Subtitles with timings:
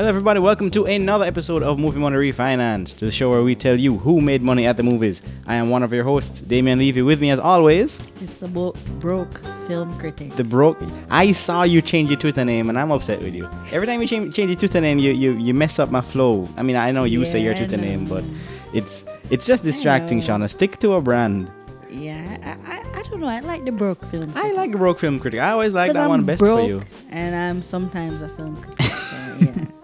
[0.00, 0.40] Hello, everybody.
[0.40, 4.22] Welcome to another episode of Movie Money Refinance, the show where we tell you who
[4.22, 5.20] made money at the movies.
[5.46, 7.02] I am one of your hosts, Damian Levy.
[7.02, 10.34] With me, as always, It's the bo- broke film critic.
[10.36, 10.78] the broke.
[11.10, 13.46] I saw you change your Twitter name, and I'm upset with you.
[13.72, 16.48] Every time you change, change your Twitter name, you, you you mess up my flow.
[16.56, 18.24] I mean, I know you say your Twitter name, but
[18.72, 20.22] it's it's just distracting.
[20.22, 20.48] Shauna.
[20.48, 21.50] Stick to a brand.
[21.90, 23.28] yeah, I, I, I don't know.
[23.28, 24.32] I like the broke film.
[24.34, 25.40] I like broke film critic.
[25.40, 26.80] I always like that I'm one best broke for you.
[27.10, 28.80] and I'm sometimes a film critic.
[28.80, 29.66] So yeah,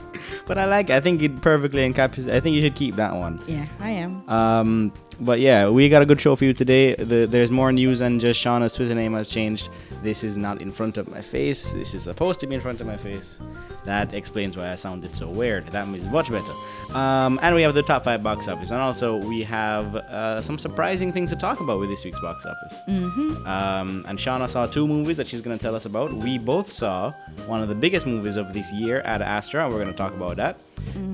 [0.47, 0.91] But I like.
[0.91, 2.31] I think it perfectly encapsulates.
[2.31, 3.43] I think you should keep that one.
[3.47, 4.29] yeah, I am.
[4.29, 6.95] Um, but yeah, we got a good show for you today.
[6.95, 9.71] The, there's more news than just Shauna's Twitter name has changed.
[10.03, 11.73] This is not in front of my face.
[11.73, 13.41] This is supposed to be in front of my face.
[13.87, 15.67] That explains why I sounded so weird.
[15.69, 16.53] That means much better.
[16.95, 20.59] Um, and we have the top five box office, and also we have uh, some
[20.59, 22.81] surprising things to talk about with this week's box office.
[22.89, 23.47] Mm-hmm.
[23.47, 26.13] Um, and Shauna saw two movies that she's going to tell us about.
[26.13, 27.13] We both saw
[27.47, 30.13] one of the biggest movies of this year, Ad Astra, and we're going to talk
[30.13, 30.61] about that.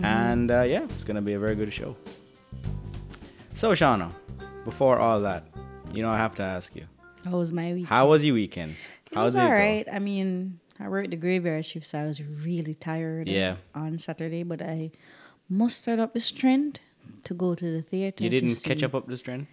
[0.02, 1.96] And uh, yeah, it's going to be a very good show.
[3.54, 4.10] So, Shauna,
[4.64, 5.44] before all that,
[5.92, 6.86] you know, I have to ask you,
[7.24, 7.86] How was my week?
[7.86, 8.72] how was your weekend?
[8.72, 9.44] it How was it go?
[9.46, 9.86] alright.
[9.92, 13.28] I mean, I worked the graveyard shift, so I was really tired.
[13.28, 13.56] Yeah.
[13.74, 14.90] On Saturday, but I
[15.48, 16.80] mustered up the strength
[17.24, 18.24] to go to the theater.
[18.24, 19.50] You didn't catch up up the strength,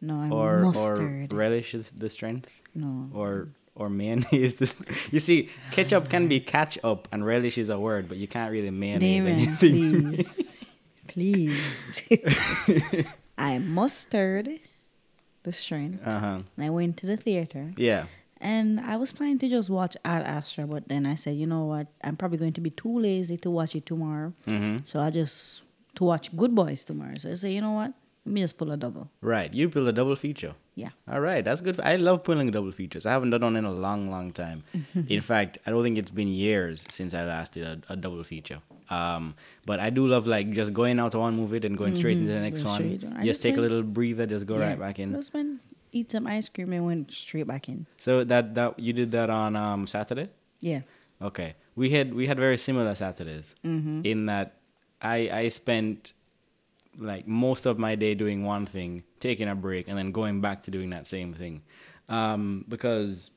[0.00, 3.10] No, I or or relish the strength, no.
[3.12, 3.48] or
[3.80, 4.54] or mayonnaise.
[4.60, 4.76] This
[5.10, 8.52] you see, ketchup can be catch up, and relish is a word, but you can't
[8.52, 9.58] really mayonnaise Damon, anything.
[9.58, 10.64] please.
[11.08, 12.02] please.
[13.38, 14.48] I mustered
[15.42, 16.38] the strength Uh huh.
[16.56, 18.04] and I went to the theater Yeah.
[18.40, 21.64] and I was planning to just watch Ad Astra, but then I said, you know
[21.64, 21.86] what?
[22.04, 24.32] I'm probably going to be too lazy to watch it tomorrow.
[24.46, 24.84] Mm-hmm.
[24.84, 25.62] So I just
[25.96, 27.16] to watch Good Boys tomorrow.
[27.16, 27.92] So I say, you know what?
[28.26, 29.08] Let me just pull a double.
[29.22, 29.52] Right.
[29.52, 30.54] You build a double feature.
[30.82, 30.90] Yeah.
[31.12, 31.78] All right, that's good.
[31.92, 33.04] I love pulling double features.
[33.06, 34.58] I haven't done one in a long, long time.
[35.16, 38.22] in fact, I don't think it's been years since I last did a, a double
[38.24, 38.60] feature.
[38.98, 39.34] Um,
[39.66, 42.32] but I do love like just going out to one movie and going straight into
[42.32, 42.74] the next Go one.
[42.78, 43.04] straight.
[43.04, 45.12] I Just just take a went- little breather, just go right back in.
[45.12, 45.60] Just went
[45.92, 47.86] eat some ice cream and went straight back in.
[48.06, 50.28] So that that you did that on um, Saturday.
[50.60, 50.82] Yeah.
[51.22, 54.54] Okay, we had we had very similar Saturdays in that
[55.02, 56.14] I I spent
[56.98, 60.62] like most of my day doing one thing, taking a break, and then going back
[60.64, 61.62] to doing that same thing.
[62.08, 63.30] Um, because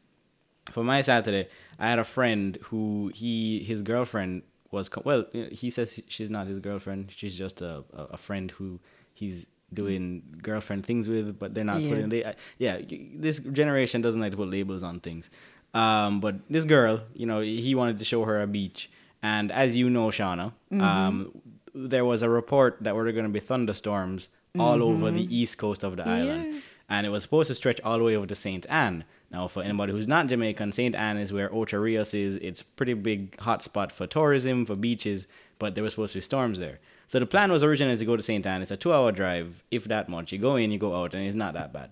[0.72, 1.48] for my Saturday,
[1.80, 5.26] I had a friend who he his girlfriend was co- well.
[5.52, 7.12] He says she's not his girlfriend.
[7.16, 8.80] She's just a a, friend who
[9.14, 11.90] he's doing girlfriend things with, but they're not Yeah.
[11.90, 12.10] putting.
[12.10, 12.80] They, yeah,
[13.16, 15.30] this generation doesn't like to put labels on things.
[15.74, 18.90] Um, but this girl, you know, he wanted to show her a beach,
[19.24, 21.32] and as you know, Shauna, um,
[21.74, 25.34] there was a report that we were going to be thunderstorms all over the mm-hmm.
[25.34, 26.60] east coast of the island Yeah.
[26.90, 28.66] and it was supposed to stretch all the way over to St.
[28.70, 29.04] Ann.
[29.32, 30.94] Now, for anybody who's not Jamaican, St.
[30.94, 32.38] Ann is where Ocho Rios is.
[32.38, 35.26] It's a pretty big hotspot for tourism, for beaches,
[35.58, 36.80] but there were supposed to be storms there.
[37.08, 38.46] So the plan was originally to go to St.
[38.46, 38.62] Ann.
[38.62, 40.32] It's a two-hour drive, if that much.
[40.32, 41.90] You go in, you go out, and it's not that bad.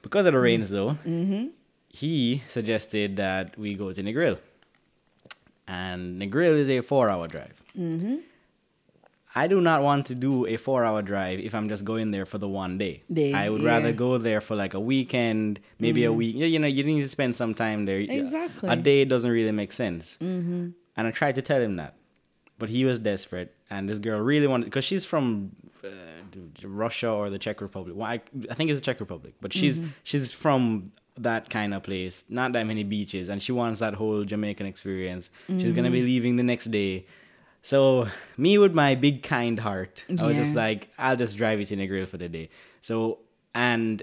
[0.00, 0.72] Because of the rains, mm.
[0.72, 1.46] though, mm-hmm.
[1.88, 4.38] he suggested that we go to Negril.
[5.68, 7.62] And Negril is a four-hour drive.
[7.78, 8.16] Mm-hmm.
[9.34, 12.26] I do not want to do a four hour drive if I'm just going there
[12.26, 13.02] for the one day.
[13.12, 13.68] Day, I would yeah.
[13.68, 16.34] rather go there for like a weekend, maybe a week.
[16.36, 18.00] You know, you need to spend some time there.
[18.00, 18.68] Exactly.
[18.68, 20.18] A day doesn't really make sense.
[20.20, 20.70] Mm-hmm.
[20.96, 21.94] And I tried to tell him that.
[22.58, 23.54] But he was desperate.
[23.70, 25.52] And this girl really wanted, because she's from
[25.84, 25.88] uh,
[26.64, 27.94] Russia or the Czech Republic.
[27.96, 28.20] Well, I,
[28.50, 29.34] I think it's the Czech Republic.
[29.40, 33.28] But she's she's from that kind of place, not that many beaches.
[33.28, 35.30] And she wants that whole Jamaican experience.
[35.46, 37.06] She's going to be leaving the next day.
[37.62, 41.70] So me with my big kind heart, I was just like, I'll just drive it
[41.72, 42.48] in to grill for the day.
[42.80, 43.18] So
[43.54, 44.02] and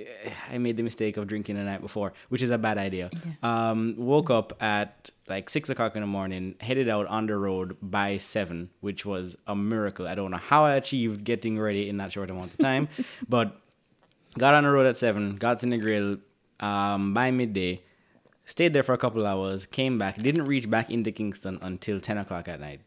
[0.00, 0.04] uh,
[0.50, 3.10] I made the mistake of drinking the night before, which is a bad idea.
[3.42, 7.76] Um, woke up at like six o'clock in the morning, headed out on the road
[7.82, 10.06] by seven, which was a miracle.
[10.06, 12.88] I don't know how I achieved getting ready in that short amount of time,
[13.28, 13.60] but
[14.36, 16.20] got on the road at seven, got to Negril
[16.60, 17.82] um, by midday,
[18.44, 22.18] stayed there for a couple hours, came back, didn't reach back into Kingston until ten
[22.18, 22.80] o'clock at night.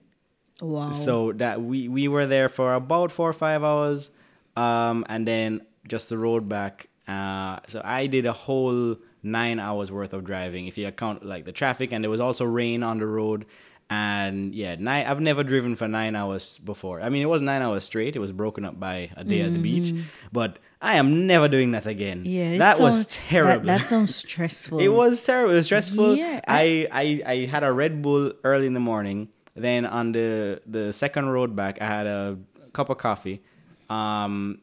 [0.61, 0.91] Wow.
[0.91, 4.09] So that we we were there for about four or five hours,
[4.55, 6.87] um, and then just the road back.
[7.07, 11.45] Uh, so I did a whole nine hours worth of driving if you account like
[11.45, 13.45] the traffic, and there was also rain on the road.
[13.89, 15.05] And yeah, nine.
[15.05, 17.01] I've never driven for nine hours before.
[17.01, 18.15] I mean, it was nine hours straight.
[18.15, 19.93] It was broken up by a day at the beach,
[20.31, 22.23] but I am never doing that again.
[22.23, 22.57] yeah.
[22.59, 23.65] that was terrible.
[23.65, 24.79] That, that sounds stressful.
[24.87, 25.51] It was terrible.
[25.51, 26.15] It was stressful.
[26.15, 29.27] Yeah, I, I, I had a Red Bull early in the morning.
[29.55, 32.37] Then on the the second road back, I had a
[32.73, 33.41] cup of coffee.
[33.89, 34.59] Um,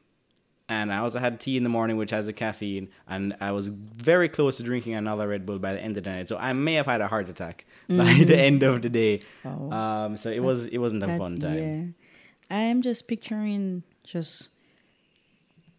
[0.71, 3.69] and I also had tea in the morning, which has a caffeine, and I was
[3.69, 6.29] very close to drinking another Red Bull by the end of the night.
[6.29, 9.21] So I may have had a heart attack by the end of the day.
[9.47, 9.71] Oh.
[9.73, 11.59] Um, so it was it wasn't a That- fun time.
[12.51, 12.57] Yeah.
[12.57, 14.49] I am just picturing just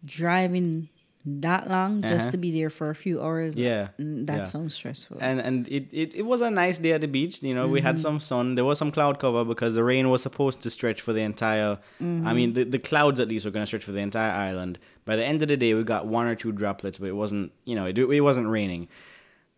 [0.04, 0.88] driving
[1.24, 2.30] that long just Uh-huh.
[2.30, 3.54] to be there for a few hours.
[3.54, 4.44] Yeah, Mm, That yeah.
[4.44, 5.18] sounds stressful.
[5.20, 7.42] and and it, it, it was a nice day at the beach.
[7.42, 7.86] You know, we Mm-hmm.
[7.86, 8.54] had some sun.
[8.54, 11.76] There was some cloud cover because the rain was supposed to stretch for the entire.
[12.02, 12.26] Mm-hmm.
[12.26, 14.78] I mean, the, the clouds at least were going to stretch for the entire island.
[15.04, 17.52] By the end of the day, we got one or two droplets, but it wasn't.
[17.64, 18.88] You know, it, it wasn't raining.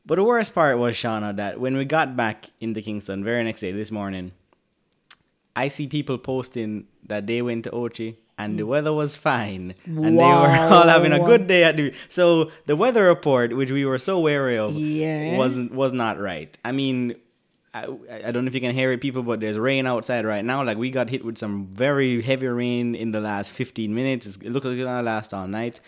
[0.05, 3.61] But the worst part was Shauna that when we got back into Kingston, very next
[3.61, 4.33] day, this morning,
[5.55, 10.19] I see people posting that they went to Ochi and the weather was fine and
[10.19, 13.85] they were all having a good day at the so the weather report which we
[13.85, 15.37] were so wary of Yeah.
[15.37, 16.57] wasn't was not right.
[16.65, 17.15] I mean
[17.75, 17.85] I,
[18.27, 20.63] I don't know if you can hear it people but there's rain outside right now.
[20.65, 24.27] Like we got hit with some very heavy rain in the last 15 minutes.
[24.27, 25.81] It's- it looks like it's gonna last all night.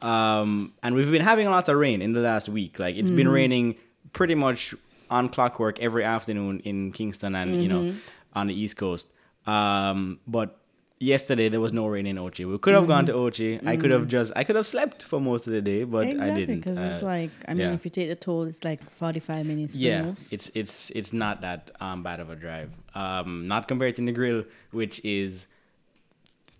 [0.00, 2.78] Um, and we've been having a lot of rain in the last week.
[2.78, 3.76] Like it's been raining
[4.12, 4.74] pretty much
[5.10, 7.94] on clockwork every afternoon in kingston and you know
[8.34, 9.08] on the east coast.
[9.46, 10.58] Um, but
[11.02, 12.44] yesterday there was no rain in Ochi.
[12.50, 13.50] We could have gone to Ochi.
[13.66, 16.30] I could have just I could have slept for most of the day, but I
[16.38, 16.60] didn't.
[16.60, 17.72] because it's Uh, like I mean, yeah.
[17.78, 19.74] if you take the toll, it's like forty-five minutes.
[19.74, 20.32] the yeah, most.
[20.32, 22.70] it's it's it's not that um, bad of a drive.
[22.94, 25.46] Um, not compared to Negril, which is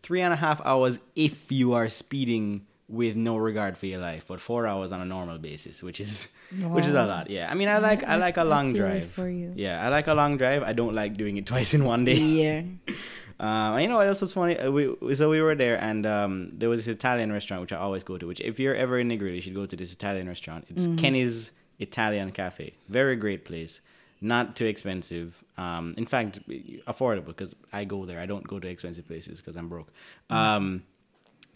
[0.02, 4.24] three and a half hours if you are speeding with no regard for your life,
[4.26, 6.28] but four hours on a normal basis, which is
[6.76, 7.30] which is a lot.
[7.30, 9.06] Yeah, I mean, I like I I like a long drive.
[9.06, 9.52] for you.
[9.56, 10.62] Yeah, I like a long drive.
[10.62, 12.18] I don't like doing it twice in one day.
[12.18, 12.62] yeah.
[13.42, 14.56] Um, you know what else was funny?
[14.56, 17.76] Uh, we, so we were there, and um, there was this Italian restaurant which I
[17.76, 18.26] always go to.
[18.26, 20.64] Which, if you're ever in Negril, you should go to this Italian restaurant.
[20.68, 21.50] It's Kenny's
[21.80, 22.72] Italian Cafe.
[22.88, 23.80] Very great place.
[24.20, 25.42] Not too expensive.
[25.58, 26.38] Um, in fact,
[26.86, 28.20] affordable because I go there.
[28.20, 29.88] I don't go to expensive places because I'm broke.
[30.30, 30.84] Um,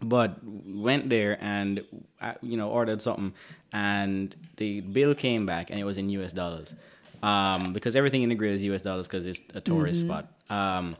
[0.02, 1.84] but went there and
[2.20, 3.32] uh, you know ordered something,
[3.72, 6.32] and the bill came back and it was in U.S.
[6.32, 6.74] dollars.
[7.22, 8.82] Um, because everything in the is U.S.
[8.82, 10.26] dollars because it's a tourist spot.
[10.50, 10.96] Um,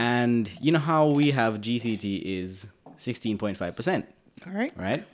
[0.00, 2.66] and you know how we have GCT is
[2.96, 4.06] 16.5%,
[4.42, 4.78] Correct.
[4.78, 5.04] right?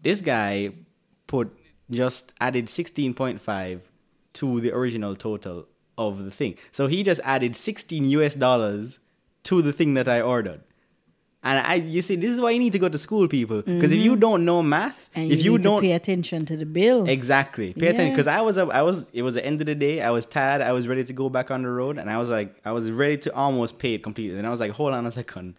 [0.00, 0.70] This guy
[1.26, 1.52] put
[1.90, 3.80] just added 16.5
[4.34, 5.66] to the original total
[5.98, 6.54] of the thing.
[6.70, 9.00] So he just added 16 US dollars
[9.44, 10.60] to the thing that I ordered.
[11.44, 13.90] And I you see this is why you need to go to school people because
[13.90, 15.20] if you don't know math, Mm-hmm.
[15.20, 17.08] And if you, need don't to pay attention to the bill.
[17.08, 17.74] Exactly.
[17.74, 20.00] Pay attention because I was a, I was it was the end of the day.
[20.02, 20.62] I was tired.
[20.62, 22.90] I was ready to go back on the road, and I was like I was
[22.90, 24.38] ready to almost pay it completely.
[24.38, 25.56] And I was like, hold on a second,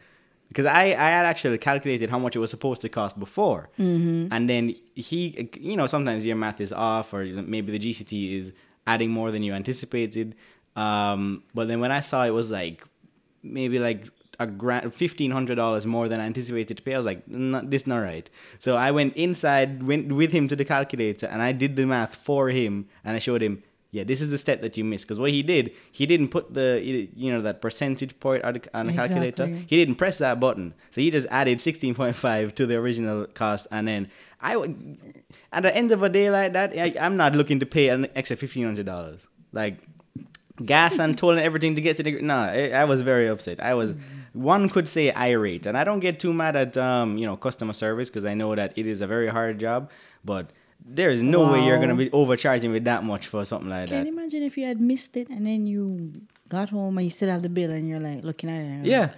[0.48, 4.34] because I I had actually calculated how much it was supposed to cost before, Mm-hmm.
[4.34, 8.54] and then he you know sometimes your math is off or maybe the GCT is
[8.88, 10.34] adding more than you anticipated.
[10.76, 12.84] Um, but then when I saw it was like
[13.44, 14.08] maybe like
[14.44, 16.94] a grand fifteen hundred dollars more than I anticipated to pay.
[16.94, 18.30] I was like, this not right.
[18.60, 22.16] So I went inside, went with him to the calculator, and I did the math
[22.16, 25.06] for him, and I showed him, yeah, this is the step that you missed.
[25.06, 28.60] Because what he did, he didn't put the you know that percentage point on the,
[28.60, 29.46] the calculator.
[29.46, 33.28] He didn't press that button, so he just added sixteen point five to the original
[33.28, 34.10] cost, and then
[34.42, 34.56] I
[35.52, 38.08] at the end of a day like that, I, I'm not looking to pay an
[38.16, 39.28] extra fifteen hundred dollars.
[39.52, 39.78] Like
[40.66, 43.60] gas and toll and everything to get to the no I, I was very upset
[43.60, 43.96] i was
[44.34, 47.74] one could say irate and i don't get too mad at um you know customer
[47.74, 49.90] service because i know that it is a very hard job
[50.26, 50.52] but
[50.86, 53.98] there is no way you're gonna be overcharging me that much for something like Can
[53.98, 56.12] that Can you imagine if you had missed it and then you
[56.50, 58.86] got home and you still have the bill and you're like looking at it?
[58.86, 59.12] Yeah like,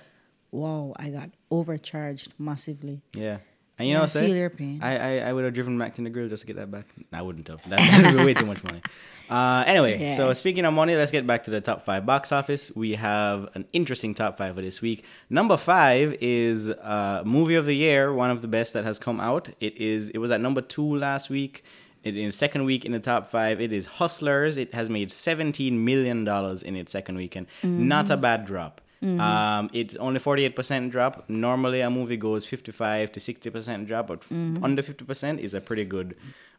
[0.52, 3.02] wow, I got overcharged massively.
[3.14, 3.40] yeah
[3.78, 4.28] and you know I what I'm saying?
[4.28, 4.80] feel your pain.
[4.82, 6.86] I, I, I would have driven back to Negril just to get that back.
[7.12, 7.68] I wouldn't have.
[7.70, 8.82] That would be way too much money.
[9.30, 12.72] Uh, anyway, so speaking of money, let's get back to the top five box office.
[12.76, 15.04] We have an interesting top five for this week.
[15.30, 19.20] Number five is uh, movie of the year, one of the best that has come
[19.20, 19.50] out.
[19.60, 20.10] It is.
[20.10, 21.64] It was at number two last week.
[22.04, 24.58] It, in the second week in the top five, it is Hustlers.
[24.58, 27.48] It has made seventeen million dollars in its second weekend.
[27.64, 28.80] Not a bad drop.
[29.04, 31.26] Um, it's only 48% drop.
[31.30, 34.32] Normally, a movie goes 55 to 60% drop, but f-
[34.64, 36.16] under 50% is a pretty good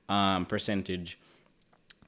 [0.08, 1.18] um, percentage.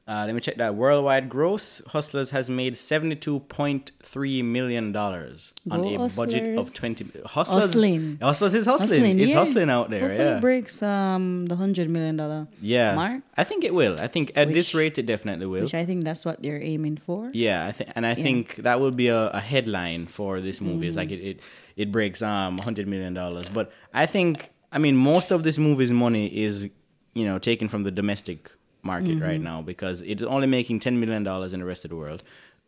[0.09, 0.75] Uh, let me check that.
[0.75, 7.13] Worldwide gross, Hustlers has made $72.3 million on a budget of Hustlers.
[7.13, 8.19] 20 Hustlers, Hustling.
[8.23, 9.21] Hustlers is hustling.
[9.21, 9.37] it's yeah.
[9.37, 10.01] hustling out there.
[10.01, 10.37] Hopefully yeah.
[10.39, 12.95] it breaks um the hundred million dollar yeah.
[12.95, 14.01] mark, I think it will.
[14.01, 15.65] I think at this rate, it definitely will.
[15.65, 17.31] which I think that's what they're aiming for.
[17.35, 20.89] Yeah, I think, and I think that will be a, a headline for this movie.
[20.89, 21.41] It's like it, it,
[21.77, 23.51] it breaks um hundred million dollars.
[23.51, 26.71] But I think, I mean, most of this movie's money is,
[27.13, 31.23] you know, taken from the domestic market right now because it's only making ten million
[31.25, 32.23] dollars in the rest of the world.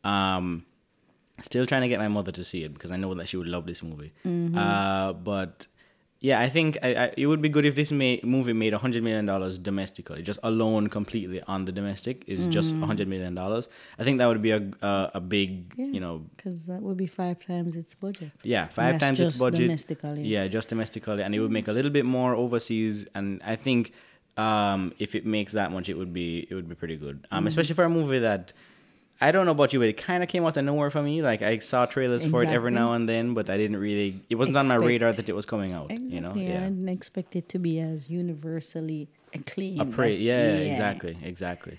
[0.05, 0.65] Um,
[1.43, 3.47] still trying to get my mother to see it because I know that she would
[3.47, 4.13] love this movie.
[4.57, 5.67] Uh, but
[6.23, 9.03] Yeah, I think I, I, it would be good if this may, movie made hundred
[9.03, 12.85] million dollars domestically, just alone completely on the domestic is just Mm.
[12.85, 13.71] hundred million dollars.
[13.99, 15.87] I think that would be a a, a big, Yeah.
[15.95, 18.33] you know, Because that would be five times its budget.
[18.43, 19.61] yeah, five times its just budget.
[19.69, 20.23] domestically.
[20.35, 23.07] Yeah, just domestically, and it would make a little bit more overseas.
[23.15, 23.83] And I think
[24.41, 27.17] um, if it makes that much, it would be it would be pretty good.
[27.31, 28.53] Um, especially for a movie that
[29.21, 31.21] I don't know about you, but it kind of came out of nowhere for me.
[31.21, 34.21] Like I saw trailers for it every now and then, but I didn't really.
[34.31, 35.91] It wasn't on my radar that it was coming out.
[35.91, 36.15] Exactly.
[36.15, 36.57] You know, yeah.
[36.57, 39.81] I didn't expect it to be as universally acclaimed.
[39.81, 41.79] A pra- as- yeah, exactly, exactly.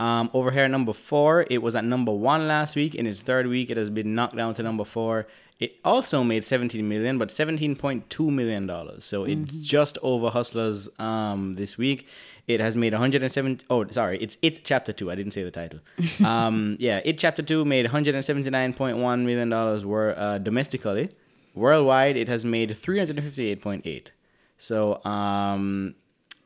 [0.00, 2.94] Um, over here, number four, it was at number one last week.
[2.94, 5.28] In its third week, it has been knocked down to number four.
[5.60, 9.04] It also made 17 million, but 17.2 million dollars.
[9.04, 12.08] So it's just over Hustlers um, this week.
[12.48, 13.60] It has made 107.
[13.68, 15.10] Oh, sorry, it's it chapter two.
[15.10, 15.80] I didn't say the title.
[16.24, 21.10] um, yeah, it chapter two made 179.1 million dollars were uh, domestically.
[21.54, 24.08] Worldwide, it has made 358.8.
[24.56, 25.94] So, um,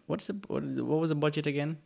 [0.06, 1.78] what's the what, what was the budget again?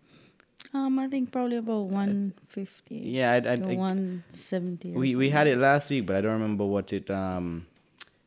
[0.74, 2.96] Um, I think probably about one fifty.
[2.96, 4.92] Yeah, I, I, I- one seventy.
[4.92, 7.66] we we had it last week, but I don't remember what it um,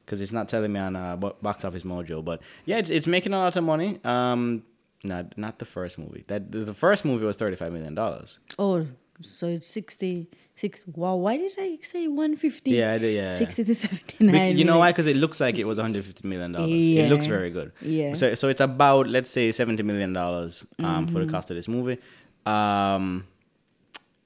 [0.05, 2.23] because it's not telling me on uh, Box Office Mojo.
[2.23, 3.99] But yeah, it's it's making a lot of money.
[4.03, 4.63] Um,
[5.03, 6.23] not not the first movie.
[6.27, 8.39] That the first movie was thirty five million dollars.
[8.57, 8.87] Oh,
[9.21, 10.83] so it's sixty six.
[10.87, 12.71] Wow, why did I say one fifty?
[12.71, 13.31] Yeah, I did, yeah.
[13.31, 14.57] Sixty to seventy nine.
[14.57, 14.91] You know why?
[14.91, 16.71] Because it looks like it was 150 million dollars.
[16.71, 17.03] Yeah.
[17.03, 17.71] It looks very good.
[17.81, 18.13] Yeah.
[18.15, 21.29] So so it's about let's say 70 million dollars um, for the Mm-hmm.
[21.31, 21.99] cost of this movie.
[22.45, 23.27] Um,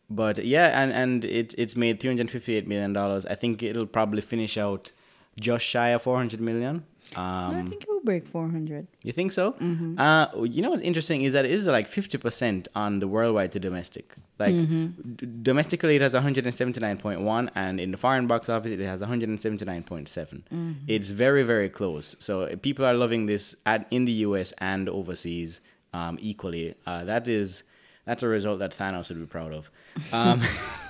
[0.10, 3.26] but yeah, and and it it's made 358 million dollars.
[3.26, 4.92] I think it'll probably finish out
[5.40, 6.84] just shy of 400 million.
[7.16, 8.88] I Um, I think it will break four hundred.
[9.04, 9.52] you think so?
[9.54, 10.00] Mm-hmm.
[10.00, 13.60] Uh, you know what's interesting is that it is like 50% on the worldwide to
[13.60, 14.16] domestic.
[14.40, 14.86] Like Mm-hmm.
[15.16, 19.86] d- domestically, it has 179.1, and in the foreign box office, it has 179.7.
[19.86, 20.72] Mm-hmm.
[20.88, 22.16] It's very, very close.
[22.20, 25.62] So uh, people are loving this at in the US and overseas
[25.94, 26.76] um, equally.
[26.86, 27.64] Uh, that is.
[28.06, 29.72] That's a result that Thanos would be proud of.
[30.14, 30.42] Um,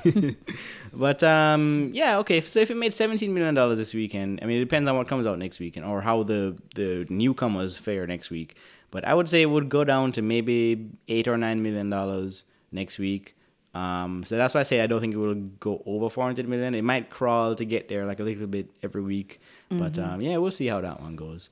[0.93, 2.41] but um, yeah, okay.
[2.41, 5.07] So if it made seventeen million dollars this weekend, I mean, it depends on what
[5.07, 8.55] comes out next weekend or how the the newcomers fare next week.
[8.91, 12.43] But I would say it would go down to maybe eight or nine million dollars
[12.71, 13.35] next week.
[13.73, 16.47] Um, so that's why I say I don't think it will go over four hundred
[16.49, 16.75] million.
[16.75, 19.39] It might crawl to get there like a little bit every week.
[19.69, 21.49] But um, yeah, we'll see how that one goes.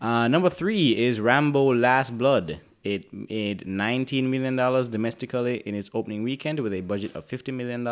[0.00, 2.60] Uh, number three is Rambo: Last Blood.
[2.86, 4.56] It made $19 million
[4.90, 7.84] domestically in its opening weekend with a budget of $50 million.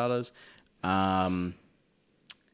[0.85, 1.55] Um,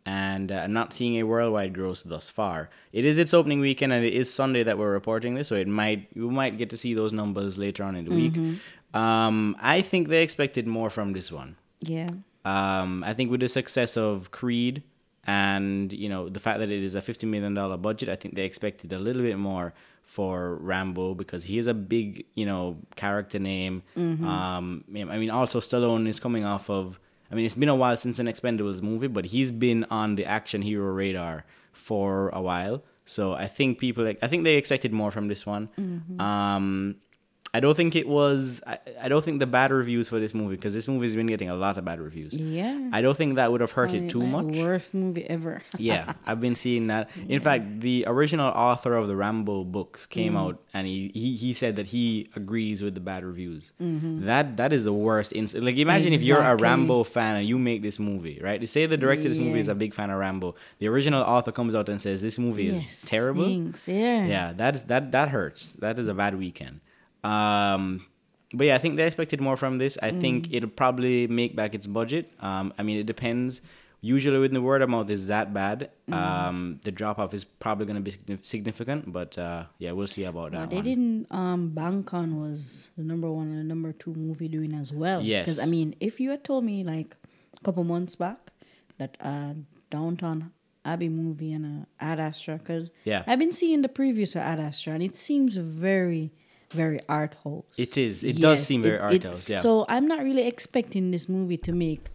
[0.06, 2.70] and uh, I'm not seeing a worldwide gross thus far.
[2.92, 5.68] It is its opening weekend, and it is Sunday that we're reporting this, so it
[5.68, 8.34] might you might get to see those numbers later on in the week.
[8.94, 11.56] Um, I think they expected more from this one.
[11.80, 12.08] Yeah.
[12.44, 14.82] Um, I think with the success of Creed
[15.26, 18.34] and you know the fact that it is a fifty million dollar budget, I think
[18.34, 19.74] they expected a little bit more
[20.10, 23.84] for Rambo because he is a big you know character name.
[23.96, 26.98] Um, I mean, also Stallone is coming off of.
[27.30, 30.26] I mean, it's been a while since an Expendables movie, but he's been on the
[30.26, 32.82] action hero radar for a while.
[33.04, 35.68] So I think people, I think they expected more from this one.
[36.20, 36.96] Um,
[37.52, 38.62] I don't think it was.
[38.66, 41.26] I, I don't think the bad reviews for this movie because this movie has been
[41.26, 42.36] getting a lot of bad reviews.
[42.36, 42.90] Yeah.
[42.92, 44.54] I don't think that would have hurt it too much.
[44.56, 45.62] Worst movie ever.
[45.78, 47.10] yeah, I've been seeing that.
[47.28, 50.38] In fact, the original author of the Rambo books came mm.
[50.38, 53.72] out and he, he, he said that he agrees with the bad reviews.
[53.82, 54.26] Mm-hmm.
[54.26, 55.32] That that is the worst.
[55.32, 58.66] Ins- like imagine if you're a Rambo fan and you make this movie, right?
[58.68, 60.54] Say the director of this movie is a big fan of Rambo.
[60.78, 63.88] The original author comes out and says this movie is Yes, terrible Thanks.
[63.88, 64.26] Yeah.
[64.26, 66.80] yeah that is that that hurts that is a bad weekend
[67.24, 68.06] um
[68.52, 69.98] but yeah i think they expected more from this.
[70.02, 72.32] I think it'll probably make back its budget.
[72.40, 73.60] Um i mean it depends.
[74.02, 75.90] Usually when the word of mouth is that bad.
[76.10, 80.24] Um the drop off is probably going to be significant but uh yeah we'll see
[80.24, 83.92] about that What they didn't um bank on was the number one and the number
[83.92, 85.20] two movie doing as well.
[85.22, 85.44] Yes.
[85.44, 87.14] Because I mean, if you had told me like
[87.60, 88.52] a couple months back
[88.98, 89.52] that uh
[89.90, 93.22] Downton Abbey movie and uh, Ad Astra, because Yeah.
[93.26, 96.32] I've been seeing the previews to Ad Astra and it seems very,
[96.72, 97.64] very art house.
[97.78, 98.24] It is.
[98.24, 99.56] It does seem very art house, yeah.
[99.58, 102.08] So I'm not really expecting this movie to make.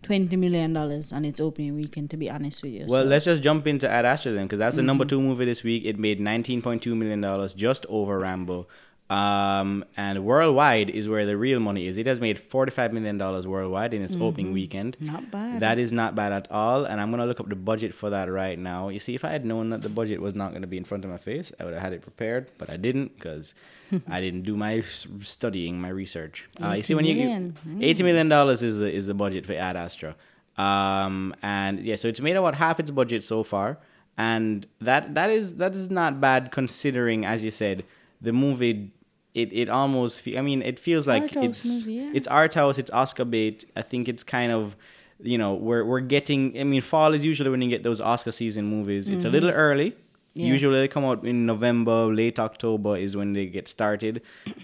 [0.00, 2.86] Twenty million dollars on its opening weekend, to be honest with you.
[2.88, 5.08] Well, So- let's just jump into Ad Astra then, because that's the number Mm-hmm.
[5.08, 5.84] two movie this week.
[5.84, 8.68] It made nineteen point two million dollars, just over Rambo.
[9.10, 11.98] Um, and worldwide is where the real money is.
[11.98, 14.96] It has made forty five million dollars worldwide in its opening weekend.
[15.00, 15.12] Mm-hmm.
[15.12, 15.60] Not bad.
[15.60, 16.84] That is not bad at all.
[16.84, 18.90] And I'm gonna look up the budget for that right now.
[18.90, 21.04] You see, if I had known that the budget was not gonna be in front
[21.04, 23.54] of my face, I would have had it prepared, but I didn't because
[24.08, 24.82] I didn't do my
[25.22, 26.48] studying, my research.
[26.62, 27.56] Uh, you see, when you million.
[27.80, 30.14] eighty million dollars is the is the budget for Ad Astra.
[30.56, 33.78] Um, and yeah, so it's made about half its budget so far.
[34.16, 37.84] and that that is that is not bad considering, as you said,
[38.20, 38.90] the movie.
[39.34, 42.10] It, it almost fe- I mean it feels like it's movie, yeah.
[42.14, 44.74] it's art house it's Oscar bait I think it's kind of
[45.22, 48.32] you know we're we're getting I mean fall is usually when you get those Oscar
[48.32, 50.07] season movies it's a little early Mm-hmm.
[50.38, 50.52] Yeah.
[50.54, 54.14] usually they come out in November late October is when they get started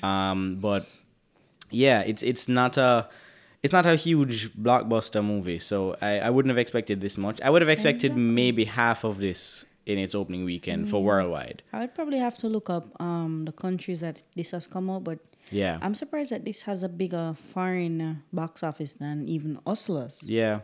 [0.03, 0.83] um but
[1.71, 3.09] yeah, it's it's not a
[3.65, 7.41] it's not a huge blockbuster movie, so I, I wouldn't have expected this much.
[7.41, 8.35] I would have expected Exactly.
[8.43, 11.63] maybe half of this in its opening weekend for worldwide.
[11.73, 15.03] I would probably have to look up um the countries that this has come out,
[15.05, 15.19] but
[15.51, 15.79] Yeah.
[15.85, 20.17] I'm surprised that this has a bigger foreign uh, box office than even Hustlers.
[20.23, 20.61] Yeah.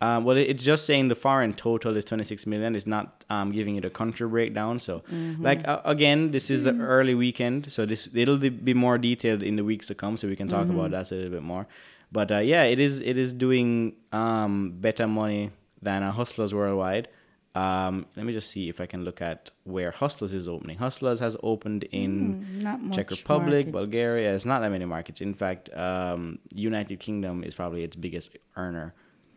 [0.00, 2.74] Um, well, it's just saying the foreign total is 26 million.
[2.74, 4.78] It's not um, giving it a country breakdown.
[4.78, 5.02] So,
[5.38, 9.56] like uh, again, this is the early weekend, so this it'll be- more detailed in
[9.56, 11.66] the weeks to come, so we can talk about that a little bit more.
[12.12, 17.08] But uh, yeah, it is it is doing um, better money than uh, Hustlers worldwide.
[17.54, 20.78] Um, let me just see if I can look at where Hustlers is opening.
[20.78, 23.72] Hustlers has opened in much Czech Republic, markets.
[23.72, 24.34] Bulgaria.
[24.34, 25.20] It's not that many markets.
[25.20, 28.92] In fact, um, United Kingdom is probably its biggest earner.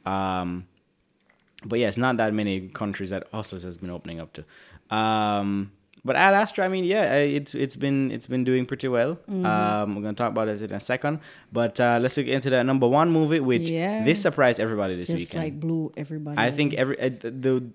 [0.08, 0.68] Um,
[1.66, 4.96] but yeah, it's not that many countries that Hustlers has been opening up to.
[4.96, 5.72] Um,
[6.06, 9.16] but Ad Astra, I mean, yeah, it's it's been it's been doing pretty well.
[9.30, 9.46] Mm-hmm.
[9.46, 11.20] Um, we're gonna talk about it in a second.
[11.52, 14.04] But uh, let's look into the number one movie, which Yeah.
[14.06, 15.44] this surprised everybody this Just weekend.
[15.44, 16.38] like blew everybody.
[16.38, 17.70] I think every uh, the, the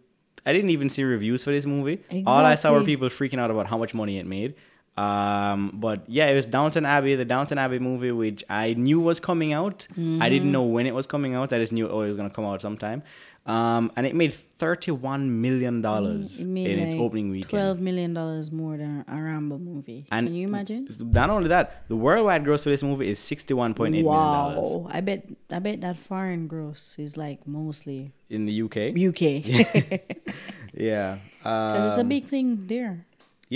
[0.46, 2.00] I didn't even see reviews for this movie.
[2.26, 4.54] All I saw were people freaking out about how much money it made.
[4.96, 9.20] Um, but yeah, it was Downton Abbey, the Downton Abbey movie, which I knew was
[9.20, 9.88] coming out.
[10.20, 11.52] I didn't know when it was coming out.
[11.52, 13.02] I just knew oh, it was gonna come out sometime.
[13.44, 17.50] Um, and it made thirty-one million dollars It in made its opening weekend.
[17.50, 20.06] Twelve million dollars more than a Rambo movie.
[20.12, 20.86] And Can you imagine?
[21.00, 24.70] Not only that, the worldwide gross for this movie is sixty-one point eight million dollars
[24.70, 28.94] Wow, I bet I bet that foreign gross is like mostly in the UK.
[28.94, 29.20] UK
[30.74, 33.06] yeah, because Yeah, it's a um, big thing there.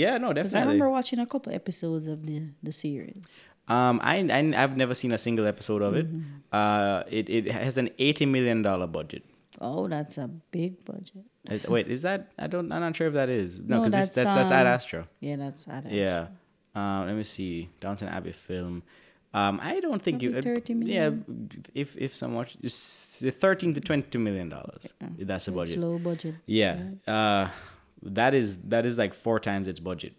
[0.01, 0.41] Yeah, no, definitely.
[0.43, 3.23] Because I remember watching a couple episodes of the the series.
[3.67, 6.07] Um, I, I I've never seen a single episode of it.
[6.07, 6.55] Mm-hmm.
[6.59, 9.23] Uh, it it has an eighty million dollar budget.
[9.59, 11.25] Oh, that's a big budget.
[11.49, 12.31] Uh, Wait, is that?
[12.37, 12.71] I don't.
[12.71, 13.59] I'm not sure if that is.
[13.59, 15.07] No, No, because that's that's, that's Ad um, Astra.
[15.19, 15.97] Yeah, that's Ad Astro.
[15.97, 16.27] Yeah.
[16.75, 17.69] Um, let me see.
[17.81, 18.83] Downton Abbey film.
[19.33, 20.31] Um, I don't think you.
[20.31, 21.09] Probably 30 Yeah,
[21.73, 22.77] if if so much, it's
[23.43, 24.93] thirteen to twenty million dollars.
[25.19, 25.79] That's the It's budget.
[25.79, 26.35] low budget.
[26.45, 26.75] Yeah.
[27.07, 27.47] Uh,
[28.01, 30.13] that is that is like four times its budget.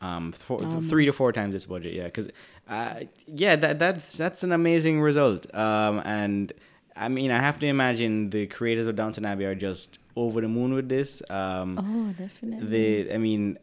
[0.00, 1.94] Um, four, three to four times its budget.
[1.94, 2.28] Yeah, because
[2.68, 5.52] uh, yeah, that that's that's an amazing result.
[5.54, 6.52] Um, and
[6.94, 10.48] I mean, I have to imagine the creators of Downton Abbey are just over the
[10.48, 11.22] moon with this.
[11.30, 12.66] Um, Oh, definitely.
[13.04, 13.58] they, I mean,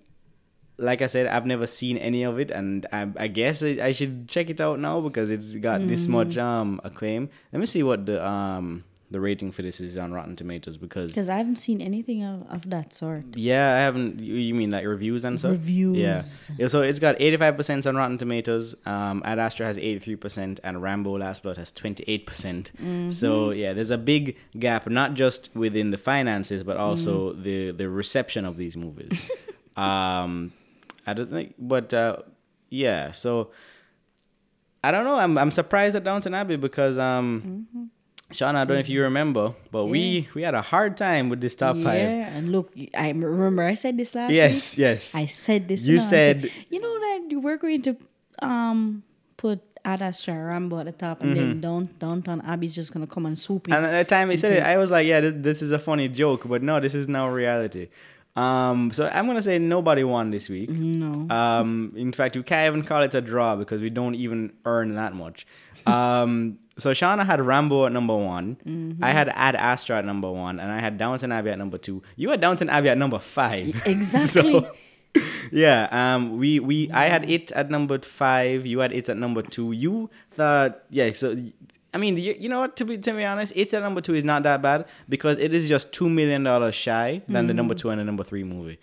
[0.77, 3.91] like I said, I've never seen any of it, and I, I guess I, I
[3.91, 6.11] should check it out now because it's got this Mm-hmm.
[6.11, 7.29] much um acclaim.
[7.53, 11.11] Let me see what the um the rating for this is on Rotten Tomatoes because
[11.11, 13.25] Because I haven't seen anything of, of that sort.
[13.35, 14.19] yeah, I haven't.
[14.21, 15.51] You, you mean like reviews and stuff?
[15.51, 15.97] Reviews.
[15.97, 16.21] Yeah.
[16.57, 16.67] yeah.
[16.67, 18.73] So it's got eighty five percent on Rotten Tomatoes.
[18.85, 22.71] Um, Ad Astra has eighty three percent, and Rambo: Last Blood has twenty eight percent.
[23.09, 27.89] So yeah, there's a big gap, not just within the finances, but also the the
[27.89, 29.29] reception of these movies.
[29.75, 30.53] um,
[31.05, 32.17] I don't think, but uh,
[32.69, 33.11] yeah.
[33.11, 33.51] So
[34.83, 35.17] I don't know.
[35.17, 37.91] I'm I'm surprised at Downton Abbey because um.
[38.31, 41.41] Sean, I don't know if you remember, but we we had a hard time with
[41.41, 42.35] this top yeah, five.
[42.35, 44.79] and look, I remember I said this last Yes, week.
[44.85, 45.13] yes.
[45.13, 45.15] Yes.
[45.15, 45.85] I said this.
[45.85, 47.97] You said- you know that we're going to
[48.41, 49.03] um
[49.37, 53.25] put Ad Astra Rambo at the top, and then down Downton Abbey's just gonna come
[53.25, 53.73] and swoop in.
[53.73, 53.83] Mm-hmm.
[53.85, 55.79] And at the time he said it, I was like, yeah, this, this is a
[55.79, 57.87] funny joke, but no, this is now reality.
[58.35, 60.69] Um, so I'm gonna say nobody won this week.
[60.69, 64.53] no, Um, in fact, we can't even call it a draw because we don't even
[64.65, 65.45] earn that much.
[65.87, 68.57] Um, so Shauna had Rambo at number one.
[68.65, 69.03] Mm-hmm.
[69.03, 72.01] I had Ad Astra at number one, and I had Downton Abbey at number two.
[72.15, 73.67] You had Downton Abbey at number five.
[73.85, 74.61] exactly.
[74.61, 74.71] So,
[75.51, 75.87] yeah.
[75.91, 76.37] Um.
[76.37, 78.65] We we I had it at number five.
[78.65, 79.73] You had it at number two.
[79.73, 81.11] You thought yeah.
[81.11, 81.35] So
[81.93, 82.75] I mean, you, you know what?
[82.77, 85.53] To be to be honest, it at number two is not that bad because it
[85.53, 88.79] is just two million dollars shy than the number two and the number three movie.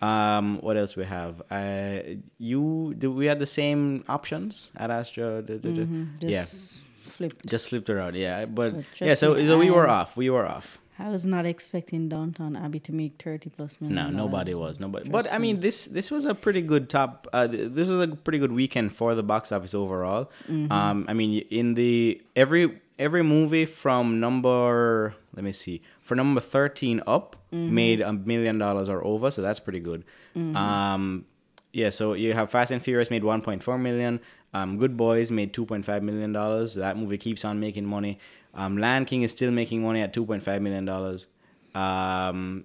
[0.00, 0.58] Um.
[0.60, 1.42] What else we have?
[1.50, 1.98] Uh.
[2.38, 5.42] You do we had the same options Ad Astra?
[5.42, 5.58] Da.
[5.64, 6.04] Yeah.
[6.20, 7.34] just flip.
[7.46, 8.14] Just flipped around.
[8.16, 8.46] Yeah.
[8.46, 9.14] But, But yeah.
[9.14, 10.16] So me, so we were off.
[10.16, 10.78] We were off.
[10.98, 13.96] I was not expecting Downton Abbey to make thirty plus million.
[13.96, 14.78] No, nobody was.
[14.78, 15.08] Nobody.
[15.10, 17.26] But I mean, this this was a pretty good top.
[17.32, 20.30] Uh, this was a pretty good weekend for the box office overall.
[20.48, 20.70] Mm-hmm.
[20.70, 26.40] Um, I mean, in the every every movie from number let me see for number
[26.40, 27.74] thirteen up Mm-hmm.
[27.74, 30.04] made a million dollars or over, so that's pretty good.
[30.34, 31.26] Um,
[31.74, 31.90] yeah.
[31.90, 34.20] So you have Fast and Furious made one point four million.
[34.54, 36.74] Um, Good Boys made two point five million dollars.
[36.74, 38.18] That movie keeps on making money.
[38.54, 41.26] Um, Lion King is still making money at two point five million dollars.
[41.74, 42.64] Um,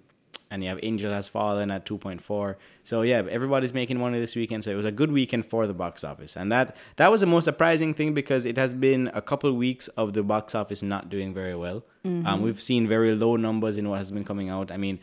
[0.50, 2.56] and you have Angel Has Fallen at 2.4.
[2.84, 4.64] So yeah, everybody's making money this weekend.
[4.64, 7.28] So it was a good weekend for the box office, and that that was the
[7.28, 10.82] most surprising thing because it has been a couple of weeks of the box office
[10.82, 11.84] not doing very well.
[12.06, 14.72] Um, we've seen very low numbers in what has been coming out.
[14.72, 15.00] I mean.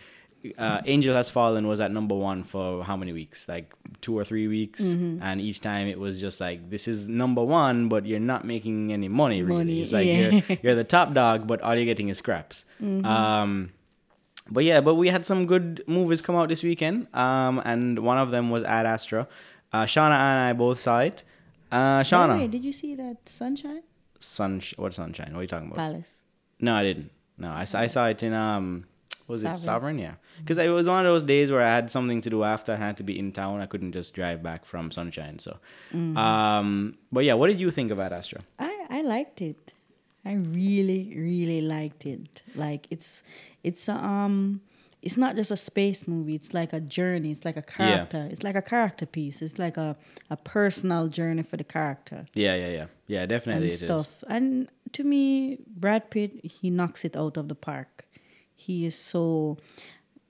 [0.58, 3.48] Uh, Angel Has Fallen was at number one for how many weeks?
[3.48, 7.42] Like two or three weeks, and each time it was just like this is number
[7.42, 9.42] one, but you're not making any money.
[9.42, 10.28] Really, Money, it's like yeah.
[10.28, 12.64] you're you're the top dog, but all you're getting is scraps.
[12.80, 13.70] Um,
[14.50, 17.08] but yeah, but we had some good movies come out this weekend.
[17.14, 19.26] Um, and one of them was Ad Astra.
[19.72, 21.24] Uh, Shauna and I both saw it.
[21.72, 23.82] Uh, Shauna, way, did you see that Sunshine
[24.20, 25.32] Sun, what sunshine?
[25.32, 25.78] What are you talking about?
[25.78, 26.22] Palace?
[26.60, 27.10] No, I didn't.
[27.36, 28.86] No, I, I saw it in um,
[29.26, 29.58] was it Sovereign.
[29.58, 29.98] Sovereign?
[29.98, 32.72] Yeah, because it was one of those days where I had something to do after.
[32.72, 33.60] I had to be in town.
[33.60, 35.38] I couldn't just drive back from Sunshine.
[35.38, 35.58] So,
[36.16, 38.40] um, but yeah, what did you think about Ad Astra?
[38.58, 39.72] I I liked it.
[40.24, 42.42] I really really liked it.
[42.54, 43.22] Like it's
[43.62, 44.60] it's a, um
[45.02, 46.34] it's not just a space movie.
[46.34, 47.30] It's like a journey.
[47.30, 48.26] It's like a character.
[48.30, 49.42] It's like a character piece.
[49.42, 49.96] It's like a
[50.30, 53.26] a personal journey for the character Yeah, yeah, yeah, yeah.
[53.26, 53.80] Definitely, and it is.
[53.80, 54.24] stuff.
[54.28, 58.06] And to me, Brad Pitt he knocks it out of the park.
[58.64, 59.58] He is so.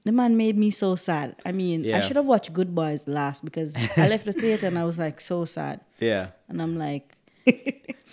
[0.04, 1.36] The man made me so sad.
[1.46, 1.96] I mean, Yeah.
[1.96, 4.98] I should have watched Good Boys last because I left the theater and I was
[4.98, 5.80] like so sad.
[5.98, 7.16] Yeah, And I'm like,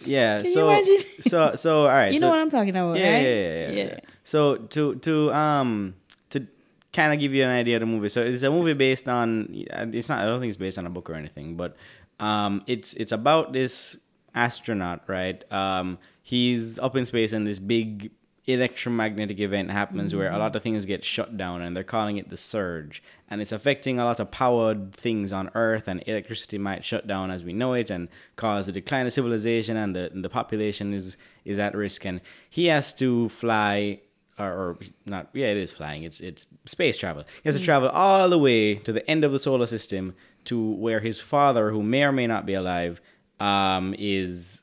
[0.06, 0.38] yeah.
[0.38, 0.98] Can you so, imagine?
[1.22, 2.14] so, so, all right.
[2.14, 3.22] you so, know what I'm talking about, yeah, right?
[3.24, 4.00] yeah, yeah, yeah, yeah.
[4.24, 5.96] So to to um
[6.30, 6.48] to
[6.94, 8.08] kind of give you an idea of the movie.
[8.10, 9.48] So it's a movie based on.
[9.52, 10.20] It's not.
[10.20, 11.76] I don't think it's based on a book or anything, but
[12.22, 13.98] um, it's it's about this
[14.34, 15.44] astronaut, right?
[15.52, 18.12] Um, he's up in space and this big
[18.54, 22.30] electromagnetic event happens where a lot of things get shut down and they're calling it
[22.30, 23.02] the surge.
[23.30, 27.32] And it's affecting a lot of powered things on earth and electricity might shut down
[27.32, 31.18] as we know it and cause a decline of civilization and the, the population is
[31.46, 32.06] is at risk.
[32.06, 34.02] And he has to fly
[34.38, 36.04] or, or not yeah it is flying.
[36.04, 37.24] It's it's space travel.
[37.44, 40.14] He has to travel all the way to the end of the solar system
[40.46, 43.02] to where his father who may or may not be alive
[43.40, 44.62] um, is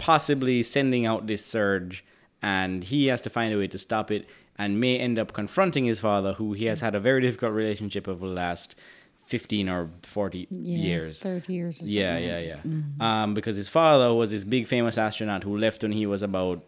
[0.00, 2.04] possibly sending out this surge
[2.42, 5.84] and he has to find a way to stop it and may end up confronting
[5.86, 8.74] his father who he has had a very difficult relationship over the last
[9.26, 11.76] 15 or 40 Yeah, years 30 years.
[11.76, 12.56] Or something yeah, yeah, yeah.
[12.66, 13.00] Mm-hmm.
[13.02, 16.62] Um, because his father was this big famous astronaut who left when he was about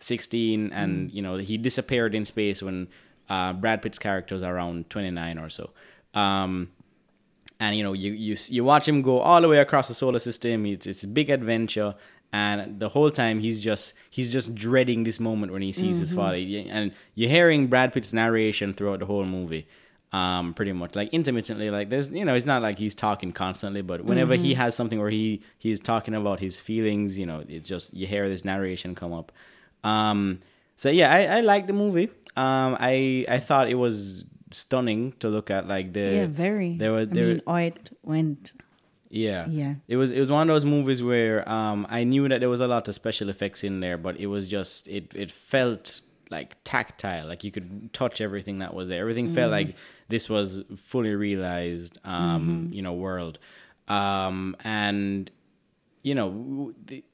[0.00, 1.14] 16, and Mm.
[1.14, 2.88] you know he disappeared in space when
[3.28, 5.70] uh, Brad Pitt's character was around 29 or so.
[6.12, 6.68] Um,
[7.60, 10.18] and you know you you you watch him go all the way across the solar
[10.18, 10.66] system.
[10.66, 11.94] It's it's a big adventure,
[12.34, 16.12] and the whole time he's just he's just dreading this moment when he sees his
[16.12, 16.36] father.
[16.36, 19.68] And you're hearing Brad Pitt's narration throughout the whole movie,
[20.12, 21.70] um, pretty much like intermittently.
[21.70, 24.98] Like there's you know it's not like he's talking constantly, but whenever he has something
[24.98, 28.96] where he he's talking about his feelings, you know, it's just you hear this narration
[28.96, 29.30] come up.
[29.84, 30.40] Um,
[30.74, 32.10] so yeah, I I like the movie.
[32.36, 35.68] Um, I I thought it was stunning to look at.
[35.68, 36.76] Like the yeah, very.
[36.78, 38.54] there were I mean, it went.
[39.14, 39.46] Yeah.
[39.48, 39.74] Yeah.
[39.86, 42.60] It was it was one of those movies where um I knew that there was
[42.60, 46.00] a lot of special effects in there, but it was just it it felt
[46.30, 49.00] like tactile, like you could touch everything that was there.
[49.00, 49.76] Everything felt like
[50.08, 53.38] this was fully realized um you know world.
[53.88, 55.30] Um and
[56.02, 57.04] you know the,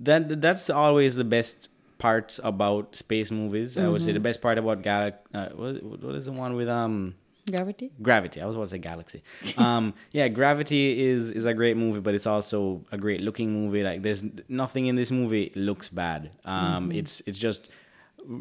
[0.00, 1.68] that that's always the best
[1.98, 3.76] parts about space movies.
[3.76, 6.68] I would say the best part about Gal uh, what, what is the one with
[6.68, 7.16] um
[7.50, 7.90] Gravity?
[8.02, 8.40] Gravity.
[8.40, 9.22] I was about to say Galaxy.
[9.56, 13.82] Um, yeah, Gravity is is a great movie, but it's also a great looking movie.
[13.82, 16.32] Like there's nothing in this movie looks bad.
[16.44, 17.70] Um, it's it's just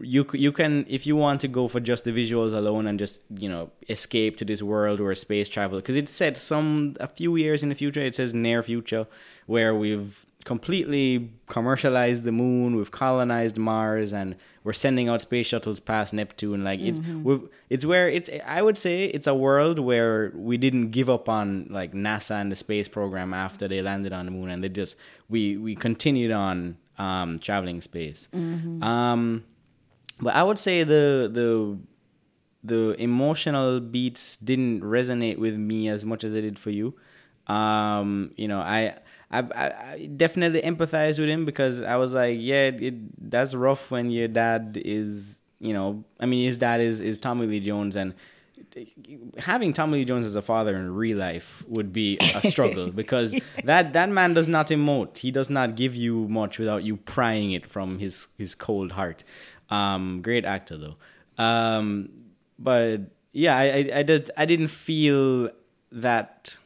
[0.01, 3.19] you you can if you want to go for just the visuals alone and just
[3.29, 7.35] you know escape to this world or space travel because it's set some a few
[7.35, 8.01] years in the future.
[8.01, 9.07] It says near future
[9.45, 14.29] where we've completely commercialized the moon we've colonized mars and
[14.63, 18.77] we're sending out space shuttles past neptune like it's we've, it's where it's i would
[18.85, 22.87] say it's a world where we didn't give up on like nasa and the space
[22.97, 24.93] program after they landed on the moon and they just
[25.33, 26.55] we we continued on
[26.97, 28.21] um traveling space.
[28.91, 29.43] Um
[30.25, 31.05] but i would say the
[31.39, 31.49] the
[32.71, 36.87] the emotional beats didn't resonate with me as much as it did for you.
[37.47, 38.95] Um, you know, I,
[39.31, 43.91] I, I I definitely empathize with him because I was like, yeah, it that's rough
[43.91, 47.95] when your dad is, you know, I mean, his dad is is Tommy Lee Jones,
[47.95, 48.13] and
[49.37, 53.39] having Tommy Lee Jones as a father in real life would be a struggle because
[53.63, 55.17] that that man does not emote.
[55.17, 59.23] He does not give you much without you prying it from his his cold heart.
[59.69, 60.97] Um, great actor though.
[61.43, 62.09] Um,
[62.57, 65.49] but yeah, I, I, I just I didn't feel
[65.91, 66.57] that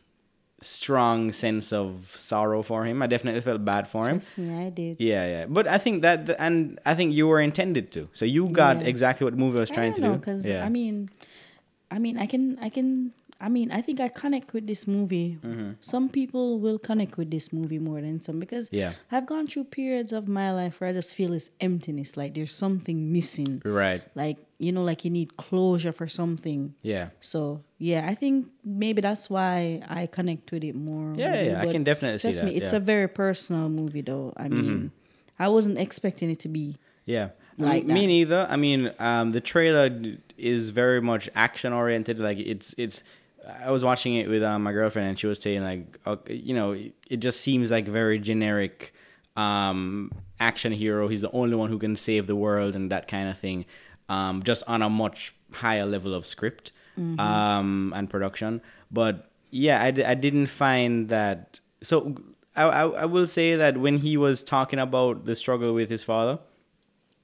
[0.63, 3.01] strong sense of sorrow for him.
[3.03, 4.21] I definitely felt bad for him.
[4.37, 4.97] Me, I did.
[4.99, 5.45] Yeah, yeah.
[5.47, 8.09] But I think that, and I think you were intended to.
[8.13, 8.87] So you got Yeah.
[8.87, 10.19] exactly what the movie was I trying to know do.
[10.19, 10.65] because yeah.
[10.65, 11.09] I mean,
[11.91, 15.37] I mean, I can, I can, I mean, I think I connect with this movie.
[15.43, 15.71] Mm-hmm.
[15.81, 18.93] Some people will connect with this movie more than some because Yeah.
[19.11, 22.55] I've gone through periods of my life where I just feel this emptiness, like there's
[22.55, 23.61] something missing.
[23.65, 24.01] Right.
[24.15, 26.73] Like, you know, like you need closure for something.
[26.83, 27.09] Yeah.
[27.19, 31.13] So yeah, I think maybe that's why I connect with it more.
[31.17, 32.77] Yeah, yeah, I can definitely see trust me, it's yeah.
[32.79, 32.83] Mm-hmm.
[32.83, 34.31] a very personal movie, though.
[34.37, 34.91] I mean,
[35.37, 36.77] I wasn't expecting it to be.
[37.05, 37.29] Yeah.
[37.57, 38.07] Like me that.
[38.07, 38.47] neither.
[38.49, 39.89] I mean, um, the trailer
[40.37, 42.19] is very much action oriented.
[42.19, 43.03] Like it's it's.
[43.65, 46.53] I was watching it with um, my girlfriend, and she was saying like, uh, you
[46.53, 46.71] know,
[47.09, 48.93] it just seems like very generic
[49.35, 51.07] um, action hero.
[51.07, 53.65] He's the only one who can save the world and that kind of thing.
[54.09, 58.61] Um, just on a much higher level of script um, and production.
[58.91, 61.59] But yeah, I, d- I didn't find that.
[61.81, 62.15] So
[62.55, 66.03] I, I I will say that when he was talking about the struggle with his
[66.03, 66.39] father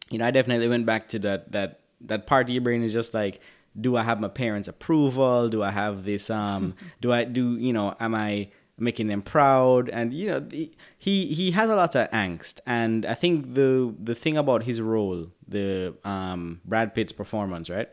[0.10, 2.94] you know, I definitely went back to that that that part of your brain is
[2.94, 3.40] just like,
[3.80, 5.50] do I have my parents' approval?
[5.50, 6.30] Do I have this?
[6.30, 7.96] Um, do I do you know?
[8.00, 9.90] Am I making them proud?
[9.90, 13.94] And you know, the, he he has a lot of angst, and I think the
[14.02, 17.90] the thing about his role, the um Brad Pitt's performance, right?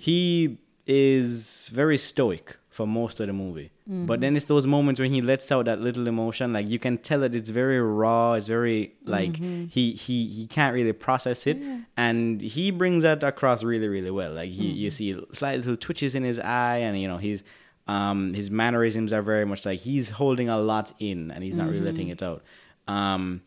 [0.00, 3.70] He is very stoic for most of the movie.
[3.88, 4.06] Mm-hmm.
[4.06, 6.96] But then it's those moments when he lets out that little emotion, like you can
[6.96, 9.66] tell that it's very raw, it's very like mm-hmm.
[9.66, 11.58] he he he can't really process it
[11.98, 14.32] and he brings that across really really well.
[14.32, 15.18] Like he you mm-hmm.
[15.20, 17.44] see slight little twitches in his eye and you know he's
[17.86, 21.68] um his mannerisms are very much like he's holding a lot in and he's not
[21.68, 22.42] really letting it out.
[22.88, 23.42] Um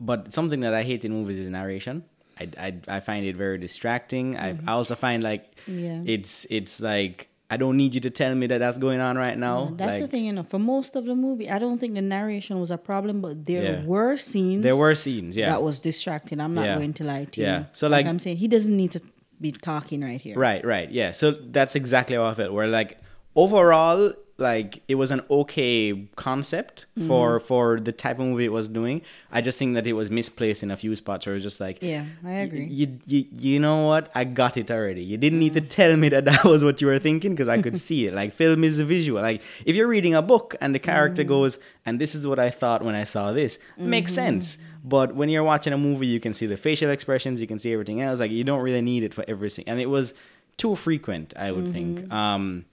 [0.00, 2.04] but something that I hate in movies is narration.
[2.40, 4.34] I, I, I find it very distracting.
[4.38, 6.00] I I also find like Yeah.
[6.06, 9.36] it's it's like I don't need you to tell me that that's going on right
[9.36, 9.72] now.
[9.76, 10.44] That's the thing, you know.
[10.44, 13.62] For most of the movie, I don't think the narration was a problem, but there
[13.64, 13.84] Yeah.
[13.84, 14.62] were scenes.
[14.62, 15.46] There were scenes, yeah.
[15.46, 16.40] that was distracting.
[16.40, 16.76] I'm not Yeah.
[16.76, 17.46] going to lie to you.
[17.46, 17.64] Yeah.
[17.72, 19.00] So, like- I'm saying, he doesn't need to
[19.40, 20.36] be talking right here.
[20.38, 21.10] Right, right, yeah.
[21.10, 22.52] So that's exactly how I felt.
[22.52, 22.98] Where like
[23.34, 27.46] overall, like it was an okay concept for Mm-hmm.
[27.46, 29.02] for the type of movie it was doing.
[29.30, 31.60] I just think that it was misplaced in a few spots where it was just
[31.60, 32.64] like, Yeah, I agree.
[32.64, 34.10] You, you, you know what?
[34.14, 35.02] I got it already.
[35.02, 37.60] You didn't need to tell me that that was what you were thinking because I
[37.62, 38.14] could see it.
[38.14, 39.20] Like film is a visual.
[39.22, 42.50] Like if you're reading a book and the character goes, and this is what I
[42.50, 44.58] thought when I saw this, makes sense.
[44.82, 47.72] But when you're watching a movie, you can see the facial expressions, you can see
[47.72, 48.20] everything else.
[48.20, 50.14] Like you don't really need it for everything, and it was
[50.56, 51.34] too frequent.
[51.36, 52.10] I would think.
[52.12, 52.64] Um,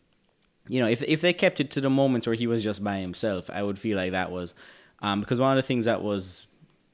[0.68, 2.98] you know, if if they kept it to the moments where he was just by
[2.98, 4.54] himself, I would feel like that was,
[5.02, 6.48] um, because one of the things that was,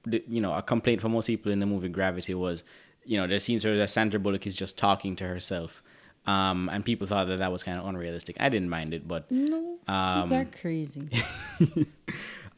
[0.06, 2.64] you know, a complaint for most people in the movie Gravity was,
[3.06, 5.82] you know, there scenes where Sandra Bullock is just talking to herself,
[6.26, 8.38] um, and people thought that that was kind of unrealistic.
[8.40, 11.10] I didn't mind it, but, No, Um, people are crazy.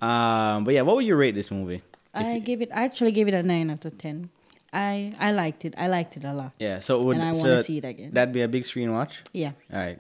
[0.02, 1.82] um, but yeah, what would you rate this movie?
[2.14, 2.70] I gave it.
[2.74, 4.30] I actually gave it a nine out of ten.
[4.72, 5.74] I I liked it.
[5.78, 6.52] I liked it a lot.
[6.60, 8.12] Yeah, so would And I so wanna see it again.
[8.12, 9.24] That'd be a big screen watch.
[9.34, 9.52] Yeah.
[9.72, 10.00] All right.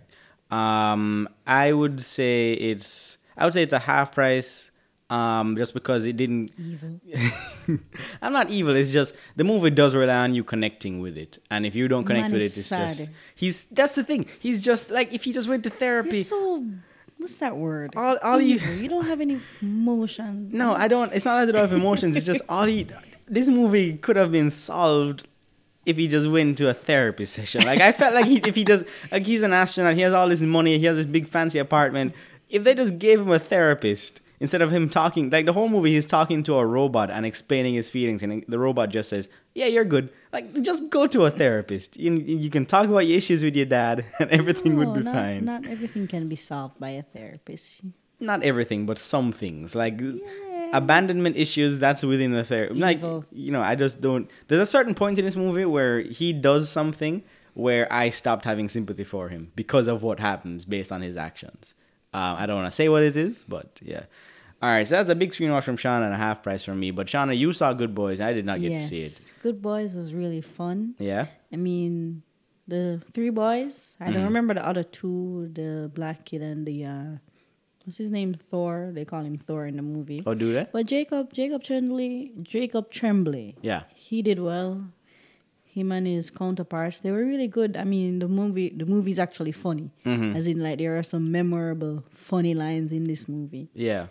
[0.51, 4.71] Um, I would say it's I would say it's a half price.
[5.07, 6.49] Um, just because it didn't.
[6.57, 6.99] Evil.
[8.23, 8.75] I'm not evil.
[8.75, 12.05] It's just the movie does rely on you connecting with it, and if you don't
[12.05, 12.87] connect Man with it, it's sad.
[12.89, 13.65] just he's.
[13.65, 14.25] That's the thing.
[14.39, 16.23] He's just like if he just went to You're therapy.
[16.23, 16.65] so.
[17.17, 17.93] What's that word?
[17.95, 18.73] All- all you- Evil.
[18.75, 20.49] you don't have any emotion.
[20.53, 21.13] No, I don't.
[21.13, 22.17] It's not that I don't have emotions.
[22.17, 22.87] It's just all he.
[23.27, 25.27] This movie could have been solved
[25.85, 27.63] if he just went to a therapy session.
[27.63, 30.29] Like I felt like he, if he just like he's an astronaut, he has all
[30.29, 32.13] this money, he has this big fancy apartment.
[32.49, 35.93] If they just gave him a therapist instead of him talking, like the whole movie,
[35.93, 39.67] he's talking to a robot and explaining his feelings, and the robot just says, "Yeah,
[39.67, 41.97] you're good." Like just go to a therapist.
[41.97, 45.13] You, you can talk about your issues with your dad, and everything would be not,
[45.13, 45.45] fine.
[45.45, 47.81] Not everything can be solved by a therapist.
[48.19, 49.99] not everything, but some things like
[50.77, 51.79] abandonment issues.
[51.79, 52.75] That's within the therapy.
[52.79, 52.99] Like
[53.31, 54.29] you know, I just don't.
[54.47, 58.67] There's a certain point in this movie where he does something where I stopped having
[58.69, 61.73] sympathy for him because of what happens based on his actions.
[62.13, 64.03] Um, I don't want to say what it is, but yeah.
[64.61, 66.79] All right, so that's a big screen watch from Shauna and a half price from
[66.79, 66.89] me.
[66.91, 68.19] But Shauna, you saw Good Boys.
[68.21, 69.33] I did not get to see it.
[69.43, 70.95] Good Boys was really fun.
[70.97, 71.27] Yeah.
[71.51, 72.23] I mean,
[72.67, 73.95] the three boys.
[73.99, 74.31] I don't Mm.
[74.31, 77.05] remember the other two, the black kid and the uh,
[77.85, 78.33] what's his name?
[78.33, 78.91] Thor.
[78.93, 80.23] They call him Thor in the movie.
[80.25, 80.71] Oh, do that?
[80.71, 83.55] But Jacob, Jacob Tremblay, Jacob Tremblay.
[83.61, 83.83] Yeah.
[83.95, 84.85] He did well.
[85.63, 87.75] Him and his counterparts, they were really good.
[87.75, 90.35] I mean, the movie, the movie's actually funny, Mm-hmm.
[90.35, 93.67] as in like there are some memorable, funny lines in this movie.
[93.73, 94.07] Yeah.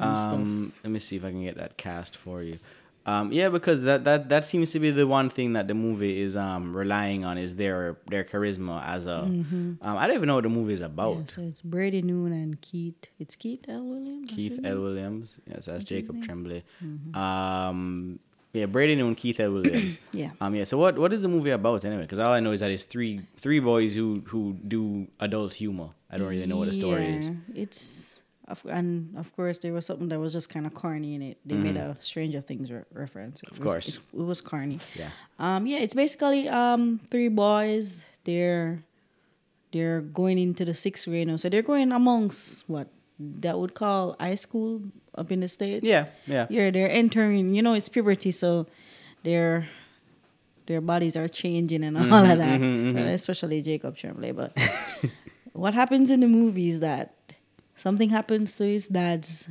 [0.00, 2.60] Um, let me see if I can get that cast for you.
[3.08, 6.20] Um, yeah, because that, that that seems to be the one thing that the movie
[6.20, 9.20] is um relying on is their their charisma as a.
[9.22, 11.16] Um, I don't even know what the movie is about.
[11.16, 13.06] Yeah, so it's Brady Noon and Keith.
[13.18, 13.84] It's Keith L.
[13.84, 14.30] Williams.
[14.30, 14.80] Keith L.
[14.80, 15.38] Williams.
[15.46, 16.62] Yes, that's Jacob Tremblay.
[16.84, 17.14] Mm-hmm.
[17.16, 18.18] Um,
[18.52, 19.52] Yeah, Brady and Keith L.
[19.52, 19.96] Williams.
[20.12, 20.30] Yeah.
[20.40, 20.54] Um.
[20.54, 20.64] Yeah.
[20.64, 22.02] So what what is the movie about anyway?
[22.02, 25.90] Because all I know is that it's three three boys who who do adult humor.
[26.10, 27.30] I don't really know what the story is.
[27.54, 28.17] It's
[28.48, 31.38] of- and of course there was something that was just kind of corny in it.
[31.44, 33.42] They made a Stranger Things re- reference.
[33.42, 33.54] It Mm-hmm.
[33.54, 33.88] Of was- course.
[33.88, 34.78] it's- it was corny.
[34.98, 35.10] Yeah.
[35.38, 38.02] Um, yeah, it's basically um three boys.
[38.24, 38.82] They're
[39.72, 42.88] they're going into the sixth grade now, so they're going amongst what
[43.20, 44.80] that would call high school
[45.14, 45.84] up in the states.
[45.86, 46.06] Yeah.
[46.26, 46.46] Yeah.
[46.48, 47.54] Yeah, they're entering.
[47.54, 48.66] You know, it's puberty, so
[49.24, 49.68] their
[50.66, 53.08] their bodies are changing and all Mm-hmm, of that.
[53.08, 54.32] Uh, Especially Jacob Tremblay.
[54.32, 54.52] But
[55.52, 57.14] what happens in the movie is that
[57.78, 59.48] something happens to his dad's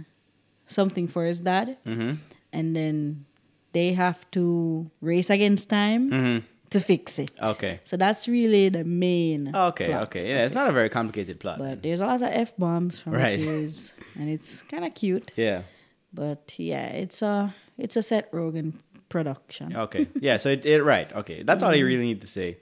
[0.68, 2.16] something for his dad, Mm-hmm.
[2.54, 3.26] and then
[3.74, 6.46] they have to race against time Mm-hmm.
[6.72, 7.32] to fix it.
[7.42, 7.80] Okay.
[7.84, 9.56] So that's really the main.
[9.56, 9.88] Okay.
[9.88, 10.28] plot Okay.
[10.30, 10.44] Yeah.
[10.46, 10.60] It's it.
[10.60, 11.58] not a very complicated plot.
[11.60, 13.40] But there's a lot of f bombs from Right.
[13.40, 15.32] kids, and it's kind of cute.
[15.36, 15.62] yeah.
[16.14, 18.74] But yeah, it's a it's a Seth Rogen
[19.10, 19.76] production.
[19.76, 20.08] Okay.
[20.20, 20.38] Yeah.
[20.38, 21.08] So it, it right.
[21.22, 21.44] Okay.
[21.44, 21.88] That's all you Mm-hmm.
[21.88, 22.58] really need to say.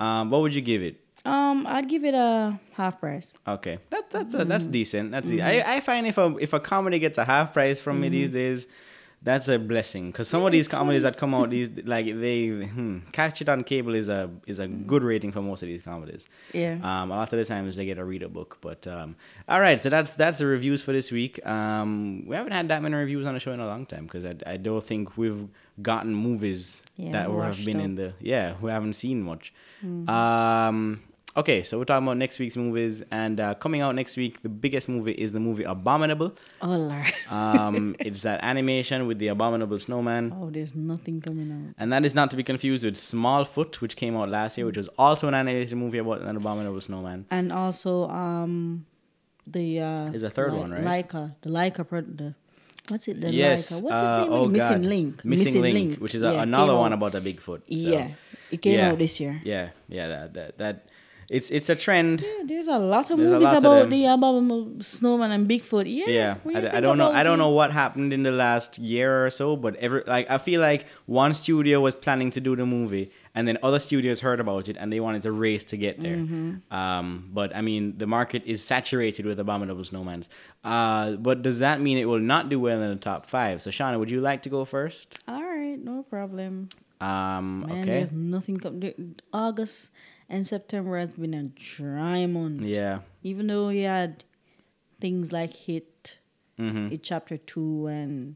[0.00, 0.30] Um.
[0.30, 0.96] What would you give it?
[1.28, 3.32] Um, I'd give it a half price.
[3.46, 4.48] Okay, that, that's a, Mm-hmm.
[4.48, 5.10] that's decent.
[5.12, 8.00] That's de- I, I find if a if a comedy gets a half price from
[8.00, 8.38] me these Mm-hmm.
[8.38, 8.66] days,
[9.20, 10.12] that's a blessing.
[10.12, 13.64] Because some of these comedies that come out these like they hmm, catch it on
[13.64, 16.26] cable is a is a good rating for most of these comedies.
[16.54, 16.74] Yeah.
[16.88, 19.16] Um, a lot of the times they get a read a book, but um,
[19.48, 19.80] all right.
[19.80, 21.44] So that's that's the reviews for this week.
[21.44, 24.24] Um, we haven't had that many reviews on the show in a long time because
[24.24, 25.48] I, I don't think we've
[25.82, 29.52] gotten movies Yeah, that have been in the yeah we haven't seen much.
[29.84, 30.08] Mm-hmm.
[30.08, 31.02] Um,
[31.36, 34.48] okay, so we're talking about next week's movies, and uh, coming out next week, the
[34.48, 36.34] biggest movie is the movie Abominable.
[36.62, 37.12] Oh Lord.
[37.30, 40.32] Um, it's that animation with the Abominable Snowman.
[40.34, 41.74] oh, there's nothing coming out.
[41.78, 44.78] And that is not to be confused with Smallfoot, which came out last year, which
[44.78, 47.26] was also an animated movie about an abominable snowman.
[47.30, 48.86] And also, um,
[49.46, 51.06] the uh, There's a third one, right?
[51.08, 52.34] Laika, the Laika, pro- the
[52.88, 53.20] what's it?
[53.20, 53.70] The yes.
[53.70, 53.82] Laika.
[53.82, 54.32] What's his uh, name?
[54.32, 54.88] oh Missing God.
[54.88, 55.24] Link.
[55.24, 57.58] Missing, Link, which is a, Yeah, another one out- about a Bigfoot.
[57.58, 58.08] So, Yeah,
[58.50, 58.90] it came yeah.
[58.92, 59.40] out this year.
[59.44, 60.88] Yeah, yeah, that, that, that
[61.28, 62.22] it's it's a trend.
[62.22, 63.90] Yeah, there's a lot of There's movies lot about them.
[63.90, 65.84] the abominable snowman and Bigfoot.
[65.86, 67.12] Yeah, Yeah, when I, I don't know.
[67.12, 70.38] I don't know what happened in the last year or so, but every like I
[70.38, 74.40] feel like one studio was planning to do the movie, and then other studios heard
[74.40, 76.16] about it and they wanted to race to get there.
[76.16, 76.74] Mm-hmm.
[76.74, 80.28] Um, but I mean, the market is saturated with abominable snowmans.
[80.64, 83.60] Uh, but does that mean it will not do well in the top five?
[83.60, 85.18] So, Shauna, would you like to go first?
[85.28, 86.70] All right, no problem.
[87.00, 87.90] Um, Man, okay.
[87.90, 88.58] there's nothing.
[88.58, 89.90] Com- August
[90.28, 92.62] and September has been a dry month.
[92.62, 93.00] Yeah.
[93.22, 94.24] Even though we had
[95.00, 96.18] things like It,
[96.58, 96.92] Mm-hmm.
[96.92, 98.34] It Chapter Two, and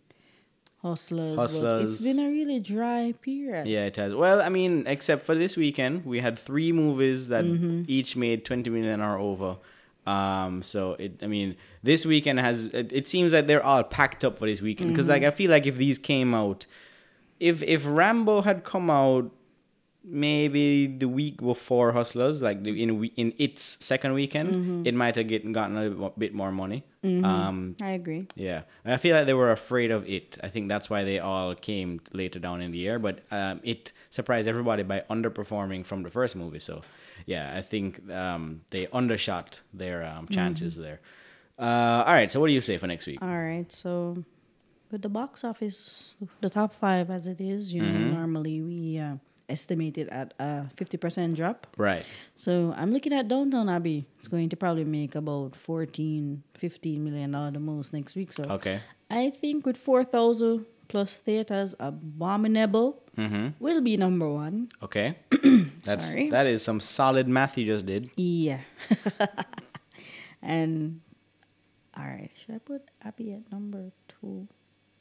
[0.81, 1.95] Hustlers, Hustlers.
[1.95, 3.67] it's been a really dry period.
[3.69, 4.15] Yeah, it has.
[4.15, 7.83] Well, I mean, except for this weekend, we had three movies that Mm-hmm.
[7.89, 9.57] each made 20 million or over.
[10.07, 12.65] Um, so it, I mean, this weekend has.
[12.67, 15.23] It, it seems like they're all packed up for this weekend because, Mm-hmm.
[15.25, 16.67] like, I feel like if these came out,
[17.39, 19.31] if if Rambo had come out
[20.05, 24.87] maybe the week before Hustlers, like the, in in its second weekend, Mm-hmm.
[24.87, 26.85] it might have get, gotten a bit- more money.
[27.05, 28.27] Um, I agree.
[28.37, 30.39] yeah, I feel like they were afraid of it.
[30.43, 32.99] I think that's why they all came later down in the year.
[33.01, 36.61] But um, it surprised everybody by underperforming from the first movie.
[36.61, 36.83] So,
[37.27, 41.01] yeah, I think um, they undershot their um, chances there.
[41.59, 43.19] Uh, all right, so what do you say for next week?
[43.21, 44.23] All right, so
[44.93, 48.15] with the box office, the top five as it is, you know, Mm-hmm.
[48.15, 49.17] normally we uh,
[49.53, 51.67] estimate it at a fifty percent drop.
[51.77, 52.05] Right.
[52.37, 54.07] So I'm looking at Downtown Abbey.
[54.19, 58.33] It's going to probably make about 14, 15 million dollars the most next week.
[58.33, 58.81] So Okay.
[59.11, 63.61] I think with four thousand plus theaters, Abominable Mm-hmm.
[63.61, 64.69] will be number one.
[64.83, 65.17] Okay.
[65.85, 66.31] That's Sorry.
[66.33, 68.09] that is some solid math you just did.
[68.17, 68.61] Yeah.
[70.43, 71.01] and
[71.97, 74.49] all right, should I put Abbey at number two?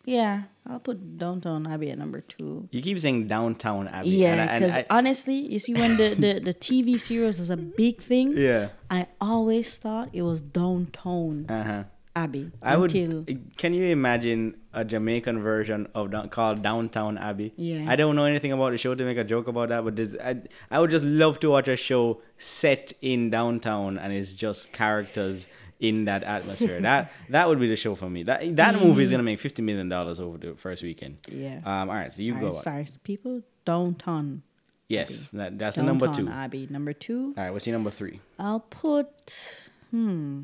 [0.05, 2.67] Yeah, I'll put Downtown Abbey at number two.
[2.71, 4.09] You keep saying downtown Abbey.
[4.09, 7.49] Yeah, and and because I- honestly, you see, when the, the, the TV series is
[7.49, 8.69] a big thing, yeah.
[8.89, 11.83] I always thought it was Downtown Uh huh.
[12.15, 12.51] Abbey.
[12.61, 12.93] I would.
[12.93, 13.25] until,
[13.57, 17.53] Can you imagine a Jamaican version of down, called Downtown Abbey?
[17.55, 17.85] Yeah.
[17.87, 20.15] I don't know anything about the show to make a joke about that, but this,
[20.21, 24.73] I I would just love to watch a show set in downtown and it's just
[24.73, 25.47] characters
[25.81, 26.79] in that atmosphere.
[26.81, 28.23] that that would be the show for me.
[28.23, 31.17] That that movie is gonna make fifty million dollars over the first weekend.
[31.27, 31.57] Yeah.
[31.65, 31.89] Um.
[31.89, 32.13] All right.
[32.13, 32.45] So you All go.
[32.47, 34.43] right, sorry, people, Downtown.
[34.87, 35.29] Yes.
[35.29, 36.27] That, that's the number two.
[36.27, 36.67] Abbey.
[36.69, 37.51] Number two, All right.
[37.51, 38.19] What's your number three?
[38.37, 39.57] I'll put,
[39.89, 40.41] hmm,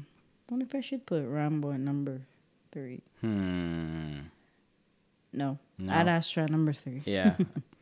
[0.49, 2.21] I wonder if I should put Rambo at number
[2.71, 3.01] three.
[3.19, 4.19] Hmm.
[5.33, 5.91] No, No.
[5.93, 7.01] Ad Astra number three.
[7.05, 7.35] Yeah.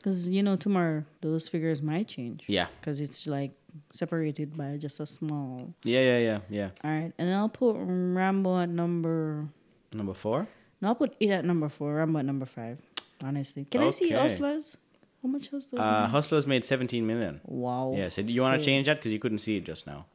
[0.00, 2.44] Because, you know, tomorrow those figures might change.
[2.48, 2.66] yeah.
[2.80, 3.52] Because it's like
[3.92, 5.74] separated by just a small.
[5.84, 6.00] Yeah.
[6.00, 6.18] Yeah.
[6.18, 6.38] Yeah.
[6.48, 6.70] Yeah.
[6.82, 7.12] All right.
[7.18, 9.46] And I'll put Rambo at number.
[9.92, 10.48] Number four.
[10.80, 12.78] No, I'll put it at number four, Rambo at number five.
[13.22, 14.78] Honestly, can I see Hustlers?
[15.22, 15.84] How much Hustlers?
[15.84, 16.10] Uh, made?
[16.10, 17.40] Hustlers made 17 million.
[17.44, 17.92] wow.
[17.94, 18.64] Yeah, so do you want to Okay.
[18.64, 18.96] change that?
[18.96, 20.06] Because you couldn't see it just now.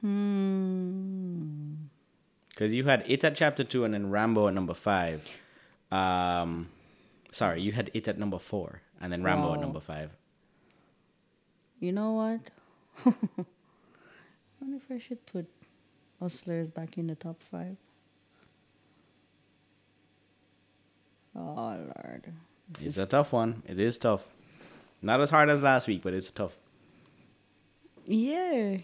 [0.00, 1.74] Hmm.
[2.50, 5.26] Because you had it at chapter two and then Rambo at number five.
[5.90, 6.68] Um,
[7.32, 10.16] sorry, you had it at number four and then Rambo at number five.
[11.80, 12.40] You know what?
[13.06, 13.44] I
[14.60, 15.46] wonder if I should put
[16.20, 17.76] Hustlers back in the top five.
[21.36, 22.24] Oh Lord.
[22.70, 23.62] This It's is- a tough one.
[23.66, 24.28] It is tough.
[25.00, 26.54] Not as hard as last week, but it's tough.
[28.06, 28.78] yeah.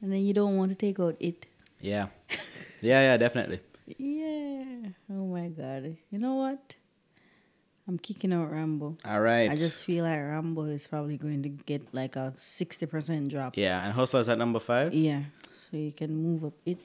[0.00, 1.46] And then you don't want to take out it.
[1.80, 2.06] Yeah.
[2.80, 3.60] Yeah, yeah, definitely.
[3.98, 4.88] Yeah.
[5.10, 5.96] Oh my god.
[6.10, 6.74] You know what?
[7.88, 8.96] I'm kicking out Rambo.
[9.04, 9.50] All right.
[9.50, 13.56] I just feel like Rambo is probably going to get like a sixty percent drop.
[13.56, 14.94] Yeah, and Hustlers at number five.
[14.94, 15.24] Yeah.
[15.70, 16.78] So you can move up it.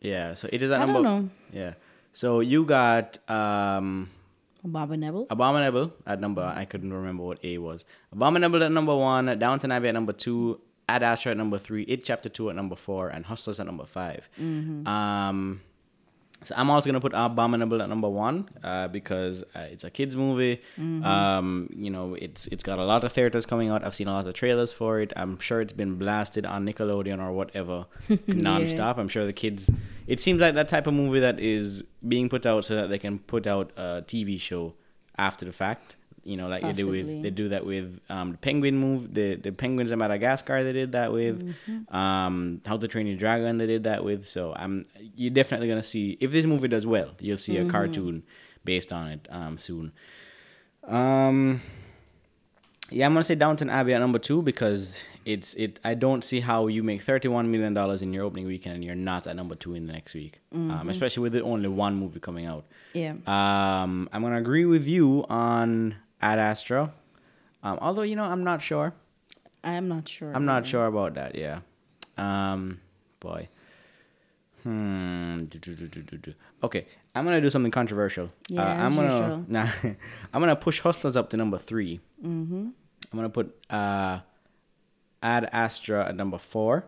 [0.00, 1.02] Yeah, so it is at I number.
[1.02, 1.30] don't know.
[1.52, 1.74] Yeah.
[2.12, 4.10] So you got um
[4.62, 5.26] Abominable.
[5.28, 6.42] Abominable at number.
[6.42, 7.84] I couldn't remember what A was.
[8.12, 9.26] Abominable at number one.
[9.38, 10.60] Downton Abbey at number two.
[10.88, 11.82] Ad Astra at number three.
[11.84, 14.28] It Chapter Two at number four, and Hustlers at number 5
[14.86, 15.60] Um,
[16.44, 20.16] so I'm also gonna put Abominable at number one uh, because uh, it's a kids
[20.16, 20.60] movie.
[21.04, 23.84] Um, you know, it's it's got a lot of theaters coming out.
[23.84, 25.12] I've seen a lot of trailers for it.
[25.16, 28.98] I'm sure it's been blasted on Nickelodeon or whatever nonstop.
[28.98, 29.70] I'm sure the kids.
[30.06, 32.98] It seems like that type of movie that is being put out so that they
[32.98, 34.74] can put out a TV show
[35.16, 35.96] after the fact.
[36.24, 39.36] You know, like they do with they do that with um, the Penguin move, the
[39.36, 40.64] the Penguins in Madagascar.
[40.64, 41.54] They did that with
[41.90, 43.58] um, How to Train Your Dragon.
[43.58, 44.26] They did that with.
[44.26, 48.22] So I'm you're definitely gonna see if this movie does well, you'll see a cartoon
[48.64, 49.92] based on it um, soon.
[50.86, 51.60] Um,
[52.90, 55.80] yeah, I'm gonna say Downton Abbey at number two because it's it.
[55.84, 58.84] I don't see how you make thirty one million dollars in your opening weekend and
[58.84, 61.96] you're not at number two in the next week, um, especially with the only one
[61.96, 62.66] movie coming out.
[62.92, 63.14] Yeah.
[63.26, 66.92] Um, I'm gonna agree with you on Ad Astra.
[67.62, 68.94] um, although you know I'm not sure.
[69.62, 70.32] I am not sure.
[70.34, 71.34] I'm not sure about that.
[71.34, 71.60] Yeah.
[72.18, 72.80] Um,
[73.20, 73.48] boy.
[74.62, 75.44] Hmm.
[76.62, 78.30] Okay, I'm gonna do something controversial.
[78.48, 79.44] Yeah, uh, I'm gonna usual.
[79.48, 79.68] nah,
[80.32, 82.68] I'm gonna push Hustlers up to number 3 Mm-hmm.
[83.12, 84.20] I'm gonna put uh,
[85.22, 86.86] Ad Astra at number four,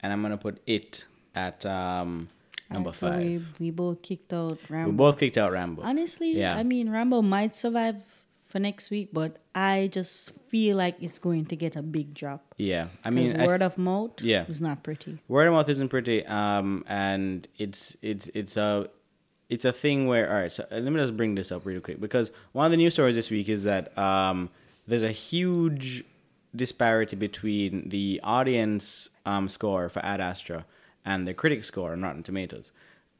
[0.00, 1.04] and I'm gonna put it
[1.34, 2.28] at um,
[2.70, 3.18] number Alright, so five.
[3.60, 4.90] we, we both kicked out Rambo.
[4.90, 5.82] we both kicked out Rambo.
[5.82, 6.56] Honestly, Yeah.
[6.56, 7.96] I mean, Rambo might survive
[8.50, 12.42] for next week, but I just feel like it's going to get a big drop.
[12.58, 14.44] yeah, I mean, I word of mouth yeah.
[14.48, 15.18] was not pretty.
[15.28, 18.90] word of mouth isn't pretty um and it's it's it's a
[19.48, 21.80] it's a thing where all right so uh, let me just bring this up real
[21.80, 24.50] quick because one of the news stories this week is that um
[24.86, 26.04] there's a huge
[26.54, 30.66] disparity between the audience um score for ad astra
[31.04, 32.72] and the critic score on rotten tomatoes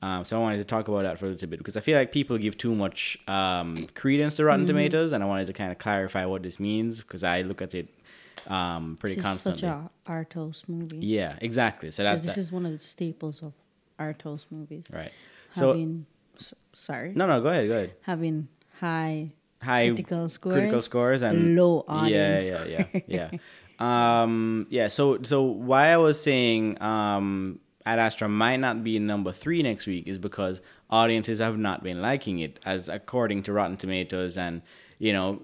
[0.03, 1.98] um, so I wanted to talk about that for a little bit because I feel
[1.98, 5.70] like people give too much um, credence to Rotten Tomatoes, and I wanted to kind
[5.72, 7.88] of clarify what this means because I look at it
[8.48, 9.61] um, pretty This is constantly.
[9.61, 10.98] such a art house movie.
[10.98, 11.90] yeah, exactly.
[11.90, 12.40] So that's this that.
[12.40, 13.53] is one of the staples of
[13.98, 14.86] art house movies.
[14.92, 15.12] right.
[15.53, 16.07] So Having,
[16.38, 17.92] s- sorry, No, no, go ahead, go ahead.
[18.03, 18.48] having
[18.78, 19.32] high
[19.62, 22.48] High critical scores, critical scores and low audience.
[22.48, 24.22] Yeah, yeah, yeah, yeah.
[24.22, 24.88] um, yeah.
[24.88, 29.87] So, so why I was saying um, Ad Astra might not be number three next
[29.87, 30.61] week is because
[30.91, 34.62] audiences have not been liking it, as according to Rotten Tomatoes, and
[34.99, 35.43] you know.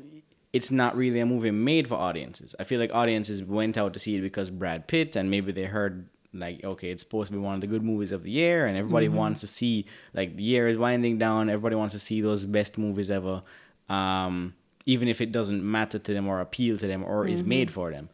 [0.53, 2.55] It's not really a movie made for audiences.
[2.59, 5.65] I feel like audiences went out to see it because Brad Pitt, and maybe they
[5.67, 8.65] heard like, okay, it's supposed to be one of the good movies of the year,
[8.65, 9.85] and everybody wants to see
[10.15, 11.51] like the year is winding down.
[11.51, 13.43] Everybody wants to see those best movies ever
[13.89, 17.71] um, even if it doesn't matter to them or appeal to them or is made
[17.71, 18.09] for them.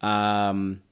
[0.00, 0.82] Um,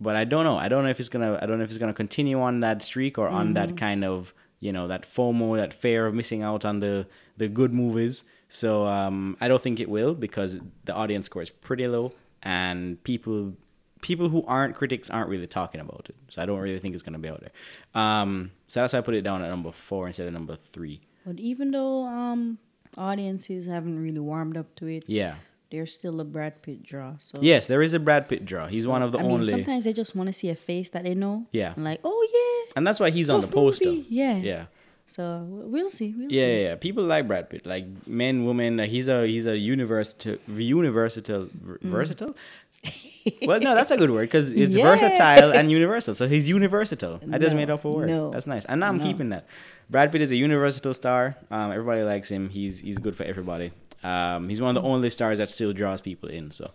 [0.00, 0.56] but I don't know.
[0.56, 1.38] I don't know if it's gonna.
[1.40, 4.34] I don't know if it's gonna continue on that streak or on that kind of
[4.60, 8.24] you know that FOMO, that fear of missing out on the the good movies.
[8.48, 13.02] So um, I don't think it will because the audience score is pretty low and
[13.04, 13.54] people
[14.02, 16.16] people who aren't critics aren't really talking about it.
[16.30, 17.52] So I don't really think it's gonna be out there.
[17.94, 21.00] Um, so that's why I put it down at number four instead of number three.
[21.26, 22.58] But even though um
[22.96, 25.36] audiences haven't really warmed up to it, Yeah.
[25.70, 27.14] There's still a Brad Pitt draw.
[27.18, 28.66] So Yes, there is a Brad Pitt draw.
[28.66, 29.46] He's one of the I mean, only.
[29.46, 31.46] sometimes they just want to see a face that they know.
[31.52, 31.72] Yeah.
[31.76, 32.20] And like, oh
[32.66, 32.72] yeah.
[32.76, 33.88] and that's why he's on the poster.
[33.88, 34.06] movie.
[34.08, 34.36] Yeah.
[34.36, 34.64] Yeah.
[35.06, 36.14] So we'll see.
[36.16, 36.62] We'll Yeah, see.
[36.62, 36.74] yeah, yeah.
[36.76, 38.76] People like Brad Pitt, like men, women.
[38.76, 41.48] Like he's a he's a universal, universal,
[41.82, 42.36] versatile.
[43.46, 44.78] well, no, that's a good word because it's Mm.
[44.78, 44.84] Yeah.
[44.84, 46.14] versatile and universal.
[46.14, 47.20] So he's universal.
[47.32, 48.08] I just made up a word.
[48.08, 49.04] no, That's nice, and now I'm no.
[49.04, 49.46] keeping that.
[49.90, 51.36] Brad Pitt is a universal star.
[51.50, 52.48] Um, everybody likes him.
[52.48, 53.72] He's he's good for everybody.
[54.02, 56.50] Um, he's one of the only stars that still draws people in.
[56.50, 56.70] So,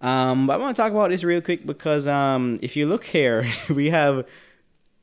[0.00, 3.04] um, but I want to talk about this real quick because um, if you look
[3.04, 4.26] here, we have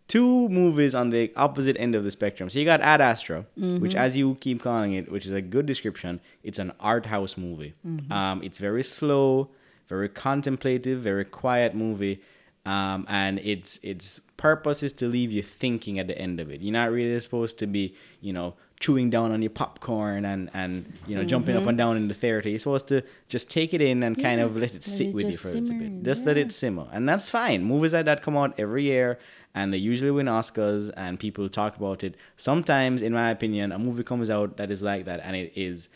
[0.07, 2.49] two movies on the opposite end of the spectrum.
[2.49, 3.79] So you got Ad Astra, Mm-hmm.
[3.79, 7.37] which, as you keep calling it, which is a good description, it's an art house
[7.37, 7.73] movie.
[7.87, 8.11] Mm-hmm.
[8.11, 9.49] Um, it's very slow,
[9.87, 12.21] very contemplative, very quiet movie.
[12.65, 16.61] Um, and its its purpose is to leave you thinking at the end of it.
[16.61, 18.53] You're not really supposed to be, you know,
[18.83, 21.69] chewing down on your popcorn and and you know jumping up mm-hmm.
[21.69, 22.49] and down in the theater.
[22.49, 25.15] You're supposed to just take it in and kind of let it let sit it
[25.15, 26.03] with you for a little bit.
[26.03, 26.43] Just let yeah.
[26.43, 27.63] it simmer, and that's fine.
[27.63, 29.19] Movies like that come out every year,
[29.55, 32.15] and they usually win Oscars, and people talk about it.
[32.35, 35.89] Sometimes, in my opinion, a movie comes out that is like that, and it is.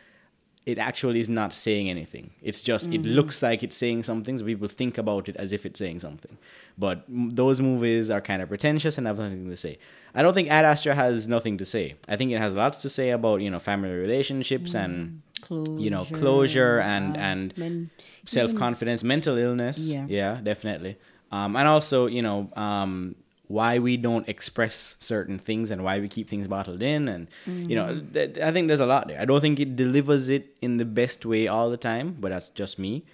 [0.71, 2.25] It actually is not saying anything.
[2.49, 5.65] It's just it looks like it's saying something, so people think about it as if
[5.67, 6.35] it's saying something.
[6.77, 9.73] But m- those movies are kind of pretentious and have nothing to say.
[10.13, 11.85] I don't think Ad Astra has nothing to say.
[12.13, 15.79] I think it has lots to say about you know family relationships and Closure.
[15.83, 17.89] you know closure and uh, and men-
[18.25, 19.77] self confidence, mental illness.
[20.09, 20.39] Yeah.
[20.43, 20.97] definitely.
[21.31, 23.15] Um, and also, you know, um,
[23.47, 27.75] why we don't express certain things and why we keep things bottled in, and you
[27.75, 29.19] know, th- I think there's a lot there.
[29.19, 32.49] I don't think it delivers it in the best way all the time, but that's
[32.49, 33.05] just me.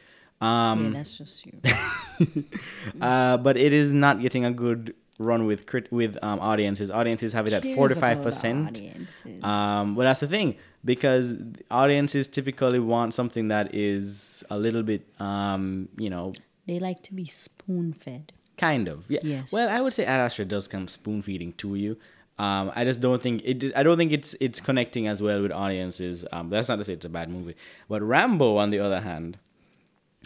[0.42, 1.54] Um, yeah, that's just you.
[3.02, 6.92] uh, but it is not getting a good run with crit- with um, audiences.
[6.92, 8.68] Audiences have it at Cares four to about five the percent.
[8.68, 9.44] audiences.
[9.44, 11.36] Um, but that's the thing because
[11.72, 16.34] audiences typically want something that is a little bit, um, you know,
[16.66, 18.34] they like to be spoon fed.
[18.68, 18.98] Kind of.
[19.10, 19.20] Yeah.
[19.34, 19.52] Yes.
[19.56, 21.92] Well, I would say Ad Astra does come spoon feeding to you.
[22.40, 23.58] Um, I just don't think it.
[23.80, 26.16] I don't think it's it's connecting as well with audiences.
[26.32, 27.56] Um, that's not to say it's a bad movie,
[27.92, 29.38] but Rambo, on the other hand,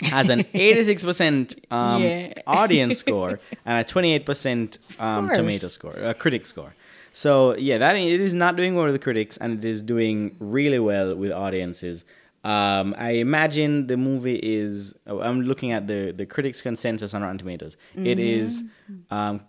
[0.02, 2.34] has an eighty six percent um Yeah.
[2.48, 6.74] audience score and a twenty eight percent um tomato score, a critic score.
[7.14, 10.36] So yeah, that it is not doing well with the critics, and it is doing
[10.40, 12.06] really well with audiences.
[12.48, 14.98] Um, I imagine the movie is.
[15.06, 17.76] oh, I'm looking at the the critics' consensus on Rotten Tomatoes.
[17.96, 18.64] It is.
[19.12, 19.42] Um,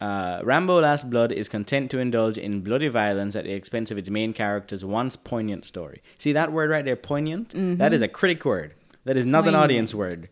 [0.00, 3.98] uh, Rambo: Last Blood is content to indulge in bloody violence at the expense of
[3.98, 6.02] its main character's once poignant story.
[6.18, 7.54] See that word right there, poignant.
[7.78, 8.74] That is a critic word.
[9.04, 10.28] That is not an audience word.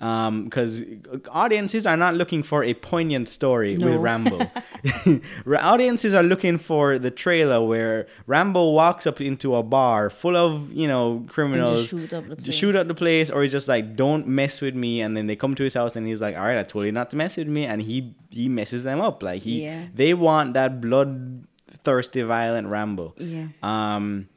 [0.00, 0.82] Because
[1.30, 4.38] audiences are not looking for a poignant story with Rambo.
[5.44, 10.38] Ra- audiences are looking for the trailer where Rambo walks up into a bar full
[10.38, 12.54] of you know criminals, shoot up the just place.
[12.54, 15.36] shoot up the place, or he's just like, "Don't mess with me," and then they
[15.36, 17.36] come to his house and he's like, "All right, I told you not to mess
[17.36, 19.22] with me," and he he messes them up.
[19.22, 19.84] Like he, Yeah.
[19.94, 23.14] they want that bloodthirsty, violent Rambo.
[23.18, 23.48] Yeah.
[23.62, 24.28] Um.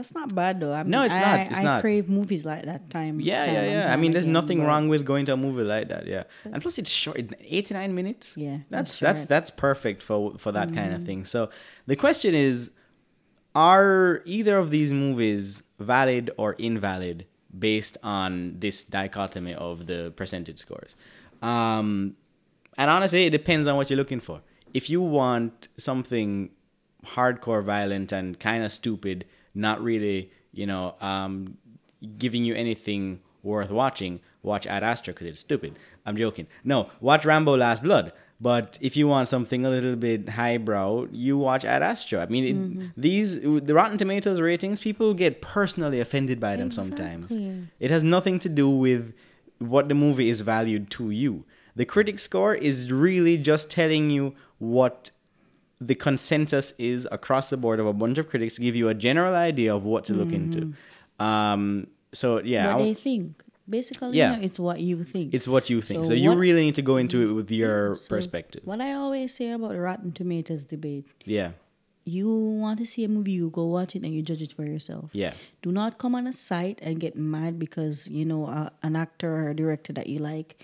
[0.00, 0.72] That's not bad though.
[0.72, 1.80] I mean, No, it's I, not, it's I not.
[1.82, 3.20] crave movies like that time.
[3.20, 3.92] Yeah, time yeah, yeah.
[3.92, 6.06] I mean, there's again, nothing wrong with going to a movie like that.
[6.14, 8.26] Yeah, and plus it's short, 89 minutes.
[8.36, 10.96] Yeah, that's that's that's that's perfect for for that kind Mm.
[10.96, 11.20] of thing.
[11.34, 11.40] So
[11.86, 12.70] the question is,
[13.54, 17.26] are either of these movies valid or invalid
[17.56, 20.96] based on this dichotomy of the percentage scores?
[21.42, 22.16] Um,
[22.78, 24.40] and honestly, it depends on what you're looking for.
[24.72, 26.50] If you want something
[27.04, 29.24] hardcore violent and kind of stupid,
[29.54, 31.56] not really, you know, um,
[32.18, 35.78] giving you anything worth watching, watch Ad Astra because it's stupid.
[36.06, 36.46] I'm joking.
[36.64, 38.12] No, watch Rambo Last Blood.
[38.42, 42.22] But if you want something a little bit highbrow, you watch Ad Astra.
[42.22, 47.36] I mean, it, these the Rotten Tomatoes ratings, people get personally offended by them sometimes.
[47.78, 49.12] It has nothing to do with
[49.58, 51.44] what the movie is valued to you.
[51.76, 55.10] The critic score is really just telling you what
[55.80, 58.94] the consensus is across the board of a bunch of critics to give you a
[58.94, 60.74] general idea of what to look into.
[61.18, 63.42] Um, so yeah, What they think.
[63.68, 64.36] Basically, Yeah.
[64.40, 65.32] it's what you think.
[65.32, 66.04] it's what you think.
[66.04, 68.62] So, So you really need to go into it with your So perspective.
[68.64, 71.52] What I always say about the Rotten Tomatoes debate, Yeah,
[72.04, 72.28] you
[72.64, 75.10] want to see a movie, you go watch it and you judge it for yourself.
[75.12, 78.96] yeah, Do not come on a site and get mad because you know uh, an
[78.96, 80.58] actor or a director that you like.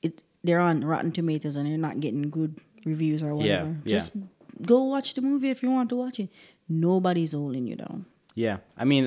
[0.00, 3.76] It they're on Rotten Tomatoes and they're not getting good reviews or whatever.
[3.84, 3.90] yeah.
[3.98, 4.16] Just
[4.62, 6.30] go watch the movie if you want to watch it.
[6.68, 8.06] Nobody's holding you down.
[8.34, 8.58] yeah.
[8.78, 9.04] I mean,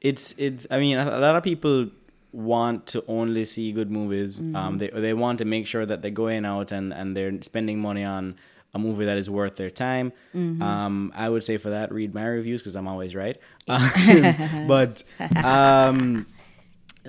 [0.00, 0.66] it's it's.
[0.70, 1.90] I mean, a lot of people
[2.32, 4.38] want to only see good movies.
[4.54, 7.78] Um, they they want to make sure that they're going out and and they're spending
[7.80, 8.36] money on
[8.74, 10.12] a movie that is worth their time.
[10.34, 13.38] Um, I would say for that, read my reviews because I'm always right.
[13.66, 15.02] but
[15.44, 16.26] um,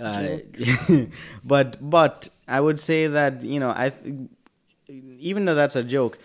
[0.01, 0.38] uh,
[1.43, 3.91] but but I would say that you know I
[4.89, 6.17] even though that's a joke,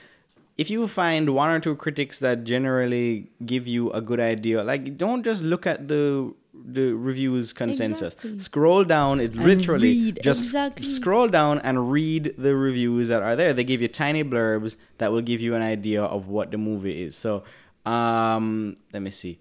[0.56, 4.96] if you find one or two critics that generally give you a good idea, like
[4.96, 8.14] don't just look at the the reviews consensus.
[8.14, 8.38] Exactly.
[8.38, 9.18] Scroll down.
[9.20, 10.86] It literally read, just exactly.
[10.86, 13.52] scroll down and read the reviews that are there.
[13.52, 17.02] They give you tiny blurbs that will give you an idea of what the movie
[17.04, 17.16] is.
[17.16, 17.42] So,
[17.84, 19.40] um, let me see.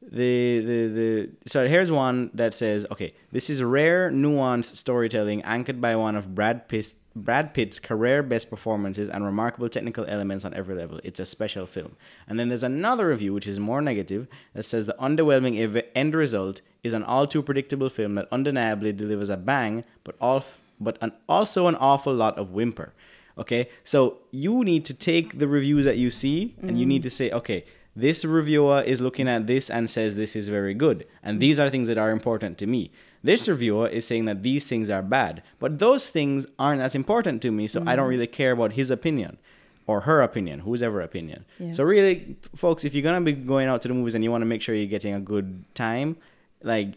[0.00, 5.80] the the the so here's one that says okay this is rare nuanced storytelling anchored
[5.80, 10.54] by one of Brad Pitt's Brad Pitt's career best performances and remarkable technical elements on
[10.54, 11.00] every level.
[11.04, 11.96] It's a special film.
[12.26, 16.14] And then there's another review which is more negative that says the underwhelming ev- end
[16.14, 20.44] result is an all too predictable film that undeniably delivers a bang, but all
[20.80, 22.92] but an, also an awful lot of whimper.
[23.38, 26.90] Okay, so you need to take the reviews that you see and you mm.
[26.90, 30.74] need to say, okay, this reviewer is looking at this and says this is very
[30.74, 32.90] good, and these are things that are important to me.
[33.22, 37.40] This reviewer is saying that these things are bad, but those things aren't that important
[37.42, 38.10] to me, so I don't mm.
[38.10, 39.38] really care about his opinion
[39.86, 41.44] or her opinion, whose ever opinion.
[41.58, 41.72] Yeah.
[41.72, 44.42] So really, folks, if you're gonna be going out to the movies and you want
[44.42, 46.16] to make sure you're getting a good time,
[46.62, 46.94] like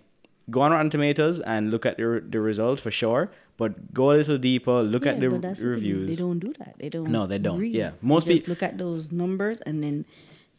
[0.49, 3.31] go on Rotten Tomatoes and look at the, the result for sure.
[3.57, 6.09] But go a little deeper, look at the that's the reviews.
[6.09, 6.75] They don't do that.
[6.77, 7.09] They don't.
[7.09, 7.57] No, they don't.
[7.59, 7.73] read.
[7.73, 7.91] Yeah.
[8.01, 10.05] Most just peop- look at those numbers and then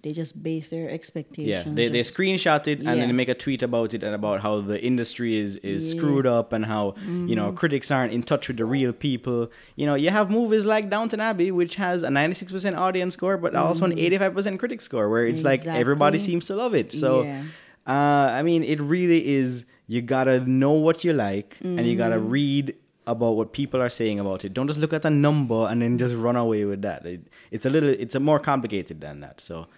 [0.03, 1.75] they just base their yeah, expectations.
[1.75, 4.41] they, they just- screenshot it and then they make a tweet about it and about
[4.41, 5.71] how the industry is, is Yeah.
[5.71, 5.99] Mm-hmm.
[5.99, 9.51] screwed up and how you know critics aren't in touch with the real people.
[9.75, 13.15] You know, you have movies like Downton Abbey, which has a ninety six percent audience
[13.15, 16.25] score, but also an eighty five percent critic score, where it's like everybody Mm-hmm.
[16.27, 16.93] Seems to love it.
[16.93, 17.43] So, Yeah.
[17.87, 19.67] uh, I mean, it really is.
[19.89, 22.31] You gotta know what you like, and you gotta Mm-hmm.
[22.31, 22.75] read
[23.09, 24.53] about what people are saying about it.
[24.53, 27.07] Don't just look at the number and then just run away with that.
[27.07, 27.21] It,
[27.53, 29.41] it's a little, it's a more complicated than that.
[29.41, 29.69] So,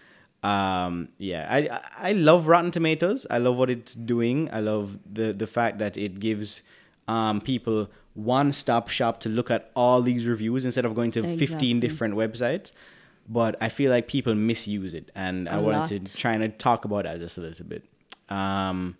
[0.43, 3.26] um, yeah, I I love Rotten Tomatoes.
[3.30, 4.49] I love what it's doing.
[4.53, 6.62] I love the the fact that it gives
[7.09, 11.20] um, people one stop shop to look at all these reviews instead of going to
[11.20, 11.47] Exactly.
[11.47, 12.72] 15 different websites.
[13.28, 16.07] But I feel like people misuse it, and I A wanted lot.
[16.07, 17.84] to try and talk about that just a little bit.
[18.28, 18.97] Um,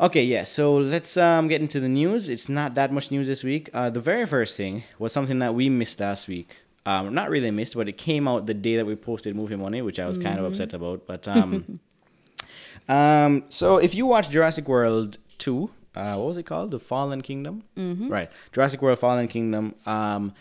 [0.00, 0.42] Okay, yeah.
[0.42, 2.28] So let's um, get into the news.
[2.28, 3.70] It's not that much news this week.
[3.72, 6.61] Uh, the very first thing was something that we missed last week.
[6.84, 9.82] Um, not really missed, but it came out the day that we posted Movie Money,
[9.82, 11.06] which I was kind of upset about.
[11.06, 11.80] But um,
[12.88, 16.72] um, so if you watch Jurassic World two, uh, what was it called?
[16.72, 17.62] The Fallen Kingdom.
[17.76, 18.08] Mm-hmm.
[18.08, 19.76] Right, Jurassic World Fallen Kingdom.
[19.86, 20.34] Um,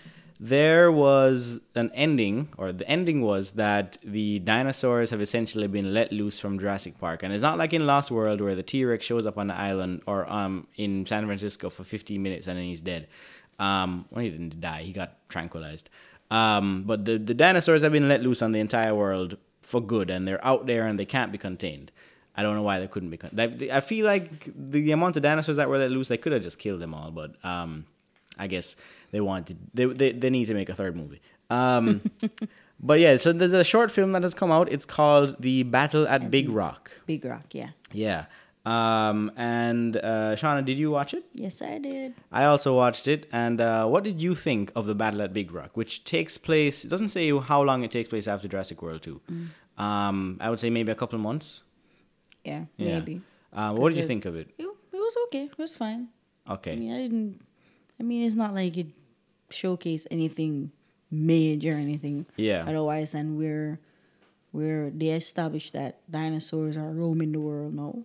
[0.44, 6.12] there was an ending, or the ending was that the dinosaurs have essentially been let
[6.12, 9.06] loose from Jurassic Park, and it's not like in Lost World where the T Rex
[9.06, 12.66] shows up on the island or um in San Francisco for 15 minutes and then
[12.66, 13.08] he's dead.
[13.60, 15.92] Um, well, he didn't die; he got tranquilized.
[16.32, 20.09] Um, but the the dinosaurs have been let loose on the entire world for good,
[20.09, 21.91] and they're out there and they can't be contained.
[22.36, 23.17] I don't know why they couldn't be.
[23.17, 26.17] Con- they- I feel like the, the amount of dinosaurs that were let loose, they
[26.17, 27.86] could have just killed them all, but um,
[28.39, 28.77] I guess
[29.11, 31.21] they wanted they, they they need to make a third movie.
[31.49, 32.01] Um,
[32.79, 34.71] but yeah, so there's a short film that has come out.
[34.71, 36.91] It's called The Battle at Big Rock.
[37.05, 37.71] Big Rock, yeah.
[37.91, 38.25] Yeah.
[38.64, 41.24] Um, and uh, Shauna, did you watch it?
[41.34, 42.14] Yes, I did.
[42.32, 43.26] I also watched it.
[43.32, 46.86] And uh, what did you think of the Battle at Big Rock, which takes place?
[46.86, 49.20] It doesn't say how long it takes place after Jurassic World two.
[49.78, 51.64] Um, I would say maybe a couple of months.
[52.43, 52.99] Yeah, Yeah.
[52.99, 53.22] maybe.
[53.51, 54.49] Uh, what did you it- think of it?
[54.57, 55.45] It, it was okay.
[55.45, 56.09] It was fine.
[56.49, 56.74] Okay.
[56.74, 57.41] I mean, I didn't.
[57.99, 58.88] I mean, it's not like it
[59.49, 60.72] showcased anything
[61.09, 62.26] major or anything.
[62.36, 62.64] Yeah.
[62.68, 63.80] Otherwise, than where,
[64.51, 68.03] where they established that dinosaurs are roaming the world now,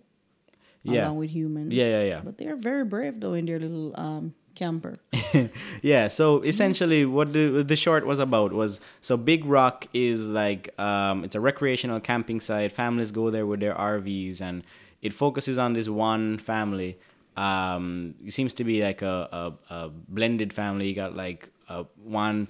[0.87, 1.05] Yeah.
[1.05, 1.73] along with humans.
[1.73, 2.21] Yeah, yeah, yeah.
[2.23, 4.97] But they're very brave though in their little um camper.
[5.83, 10.77] yeah so essentially what the the short was about was so big rock is like
[10.79, 14.63] um it's a recreational camping site families go there with their rvs and
[15.03, 16.97] it focuses on this one family
[17.35, 19.29] um it seems to be like a
[19.69, 22.47] a, a blended family you got like uh, one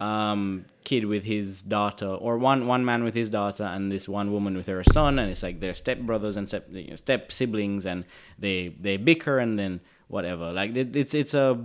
[0.00, 4.32] um kid with his daughter or one one man with his daughter and this one
[4.32, 7.32] woman with her son and it's like they're step brothers and step you know, step
[7.32, 8.04] siblings and
[8.38, 10.52] they they bicker and then whatever.
[10.52, 11.58] Like it, it's it's a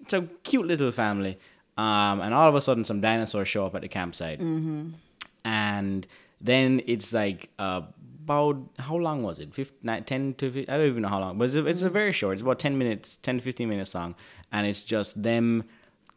[0.00, 1.38] it's a cute little family.
[1.76, 4.40] Um and all of a sudden some dinosaurs show up at the campsite.
[5.44, 6.06] And
[6.40, 7.82] then it's like uh,
[8.24, 9.54] about how long was it?
[9.54, 11.90] 15, 10 to 15, i don't even know how long but it's a, it's a
[11.90, 14.14] very short it's about 10 minutes 10 to 15 minutes long.
[14.50, 15.64] And it's just them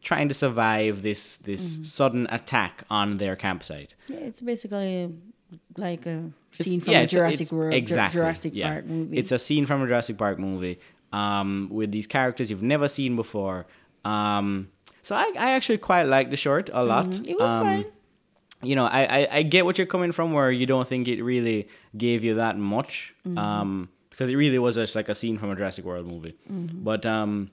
[0.02, 5.12] trying to survive this this sudden attack on their campsite yeah, it's basically
[5.76, 6.10] like a
[6.52, 8.68] It's- scene from yeah, a it's- Jurassic it's- World, exactly, Jurassic yeah.
[8.72, 9.16] Park movie.
[9.16, 10.78] It's a scene from a Jurassic Park movie
[11.12, 13.66] um, with these characters you've never seen before.
[14.04, 14.68] Um,
[15.02, 17.06] so I, I actually quite like the short a lot.
[17.06, 17.30] Mm-hmm.
[17.30, 17.84] it was Um, fine.
[18.62, 21.22] You know, I, I, I get what you're coming from where you don't think it
[21.22, 23.14] really gave you that much.
[23.26, 23.38] Mm-hmm.
[23.38, 26.34] Um, because it really was just like a scene from a Jurassic World movie.
[26.52, 26.82] Mm-hmm.
[26.82, 27.50] But um,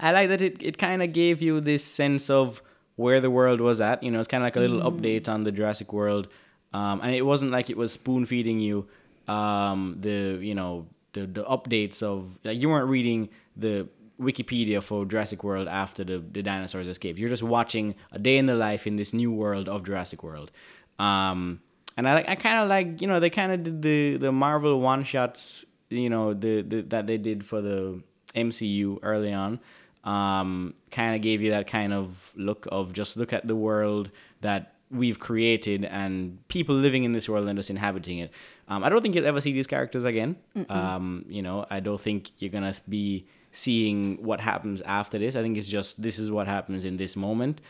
[0.00, 2.62] I like that it, it kind of gave you this sense of
[2.96, 4.02] where the world was at.
[4.02, 6.28] You know, it's kind of like a little update on the Jurassic World.
[6.72, 8.88] Um, and it wasn't like it was spoon feeding you
[9.28, 13.86] um, the, you know, the, the updates of, like, you weren't reading the
[14.20, 17.18] Wikipedia for Jurassic World after the, the dinosaurs escaped.
[17.18, 20.50] You're just watching a day in the life in this new world of Jurassic World.
[20.98, 21.60] Um,
[21.96, 24.80] and I I kind of like you know they kind of did the the Marvel
[24.80, 28.02] one shots you know the, the that they did for the
[28.34, 29.60] MCU early on.
[30.04, 34.10] Um, kind of gave you that kind of look of just look at the world
[34.40, 38.30] that we've created and people living in this world and just inhabiting it.
[38.68, 40.36] Um, I don't think you'll ever see these characters again.
[40.68, 45.36] Um, you know, I don't think you're gonna be seeing what happens after this.
[45.36, 47.60] I think it's just this is what happens in this moment.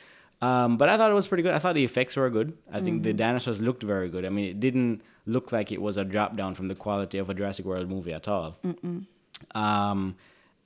[0.40, 1.54] Um, but I thought it was pretty good.
[1.54, 2.56] I thought the effects were good.
[2.72, 4.24] I think the dinosaurs looked very good.
[4.24, 7.30] I mean, it didn't look like it was a drop down from the quality of
[7.30, 8.56] a Jurassic World movie at all.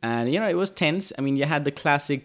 [0.07, 1.05] And you know, it was tense.
[1.19, 2.23] I mean, you had the classic.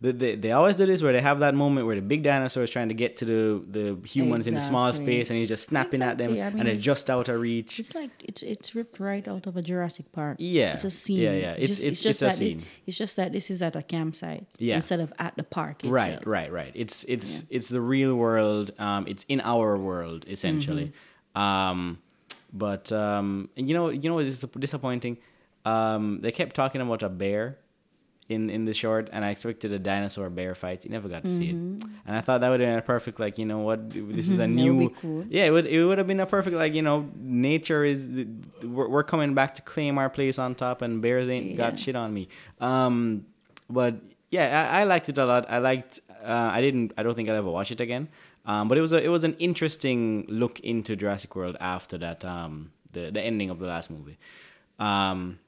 [0.00, 2.62] The, they, they always do this where they have that moment where the big dinosaur
[2.62, 3.42] is trying to get to the,
[3.78, 6.54] the humans in the small space and he's just snapping at them I mean, and
[6.66, 7.72] they're it's- just out of reach.
[7.82, 10.36] It's like it's it's ripped right out of a Jurassic Park.
[10.38, 10.74] Yeah.
[10.74, 11.22] it's a scene.
[11.26, 11.64] Yeah, yeah.
[11.64, 12.58] It's- it's- it's a that scene.
[12.58, 14.76] This, it's just that this is at a campsite Yeah.
[14.76, 15.76] instead of at the park.
[15.82, 15.92] Itself.
[16.00, 16.72] Right, right, right.
[16.82, 18.66] It's it's it's the real world.
[18.78, 20.92] Um, it's in our world essentially.
[21.34, 21.40] Mm-hmm.
[21.46, 21.78] Um,
[22.52, 25.18] but um, and you know, you know, what's disappointing.
[25.64, 27.58] Um, they kept talking about a bear
[28.28, 30.84] in in the short, and I expected a dinosaur bear fight.
[30.84, 31.54] You never got to see it,
[32.06, 34.38] and I thought that would have been a perfect like you know what this is
[34.38, 34.54] a Mm-hmm.
[34.54, 35.24] New cool.
[35.28, 38.08] yeah it would it would have been a perfect like you know nature is
[38.62, 41.56] we're, we're coming back to claim our place on top and bears ain't Yeah.
[41.56, 42.28] got shit on me
[42.60, 43.24] um
[43.70, 43.96] but
[44.30, 47.28] yeah I, I liked it a lot I liked uh, I didn't I don't think
[47.30, 48.08] I'll ever watch it again
[48.44, 52.24] um but it was a it was an interesting look into Jurassic World after that
[52.24, 54.18] um the the ending of the last movie
[54.78, 55.38] um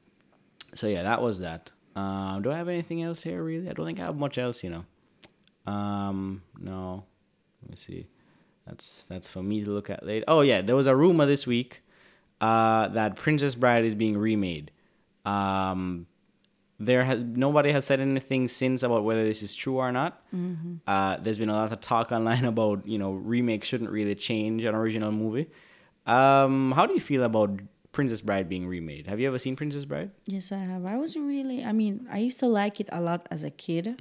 [0.73, 3.87] so yeah that was that um do I have anything else here really I don't
[3.87, 4.85] think I have much else you know
[5.71, 7.05] um no
[7.63, 8.07] let me see
[8.67, 10.25] that's that's for me to look at later.
[10.29, 11.83] Oh yeah, there was a rumor this week
[12.41, 14.71] uh, that Princess Bride is being remade.
[15.25, 16.07] Um,
[16.79, 20.23] there has nobody has said anything since about whether this is true or not.
[20.87, 24.65] Uh, there's been a lot of talk online about you know remakes shouldn't really change
[24.65, 25.49] an original movie.
[26.07, 27.61] Um, how do you feel about
[27.93, 29.07] Princess Bride being remade?
[29.09, 30.11] Have you ever seen Princess Bride?
[30.27, 30.87] Yes, I have.
[30.87, 31.65] I wasn't really.
[31.65, 33.97] I mean, I used to like it a lot as a kid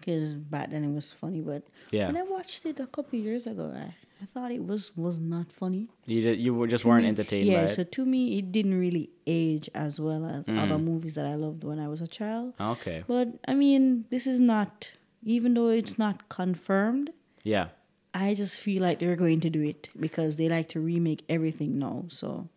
[0.00, 1.40] because back then it was funny.
[1.40, 1.96] But Mm-hmm.
[1.96, 2.06] Yeah.
[2.08, 5.52] when I watched it a couple years ago, I, I thought it was was not
[5.52, 5.88] funny.
[6.06, 9.70] You ju- you were- just weren't entertained yeah, so to me, it didn't really age
[9.74, 10.58] as well as Mm.
[10.58, 12.54] other movies that I loved when I was a child.
[12.60, 13.04] Okay.
[13.06, 14.90] But I mean, this is not,
[15.22, 17.10] even though it's not confirmed,
[17.44, 17.68] Yeah.
[18.12, 21.78] I just feel like they're going to do it because they like to remake everything
[21.78, 22.06] now.
[22.08, 22.48] So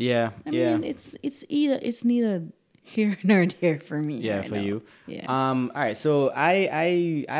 [0.00, 0.30] Yeah.
[0.46, 0.74] I yeah.
[0.76, 2.44] mean, it's it's either it's neither
[2.82, 4.16] here nor there for me.
[4.18, 4.62] yeah right for now.
[4.68, 5.26] you Yeah.
[5.28, 6.86] um all right so i i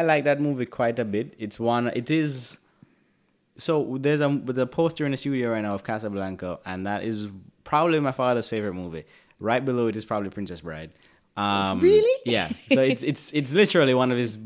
[0.01, 2.59] i like that movie quite a bit it's one it is
[3.57, 7.29] so there's a the poster in the studio right now of casablanca and that is
[7.65, 9.05] probably my father's favorite movie
[9.41, 10.91] right below it is probably princess bride
[11.37, 12.17] um Really?
[12.25, 14.39] yeah so it's it's it's literally one of his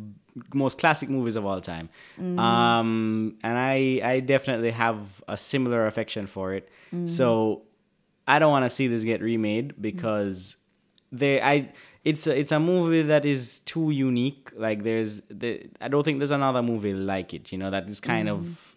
[0.54, 1.88] most classic movies of all time
[2.38, 6.68] um and i i definitely have a similar affection for it
[7.06, 7.62] so
[8.26, 10.56] I don't want to see this get remade because
[11.12, 11.72] they I
[12.04, 14.50] it's a, it's a movie that is too unique.
[14.56, 17.52] Like there's the I don't think there's another movie like it.
[17.52, 18.74] You know that is kind of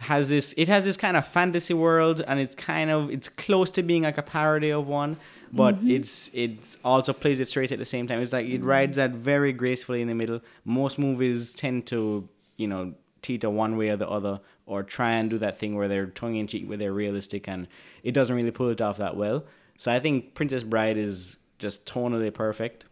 [0.00, 3.70] has this it has this kind of fantasy world and it's kind of it's close
[3.70, 5.16] to being like a parody of one
[5.52, 5.90] but mm-hmm.
[5.90, 8.68] it's it's also plays it straight at the same time it's like it mm-hmm.
[8.68, 13.76] rides that very gracefully in the middle most movies tend to you know teeter one
[13.76, 16.92] way or the other or try and do that thing where they're tongue-in-cheek where they're
[16.92, 17.66] realistic and
[18.02, 19.44] it doesn't really pull it off that well
[19.76, 22.84] so i think princess bride is just tonally perfect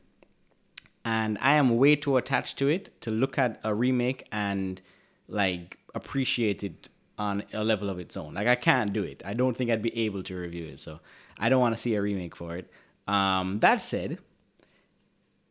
[1.07, 4.83] and I am way too attached to it to look at a remake and
[5.29, 8.35] like appreciate it on a level of its own.
[8.35, 9.23] Like I can't do it.
[9.25, 10.81] I don't think I'd be able to review it.
[10.81, 10.99] So
[11.39, 12.69] I don't want to see a remake for it.
[13.07, 14.19] Um, that said,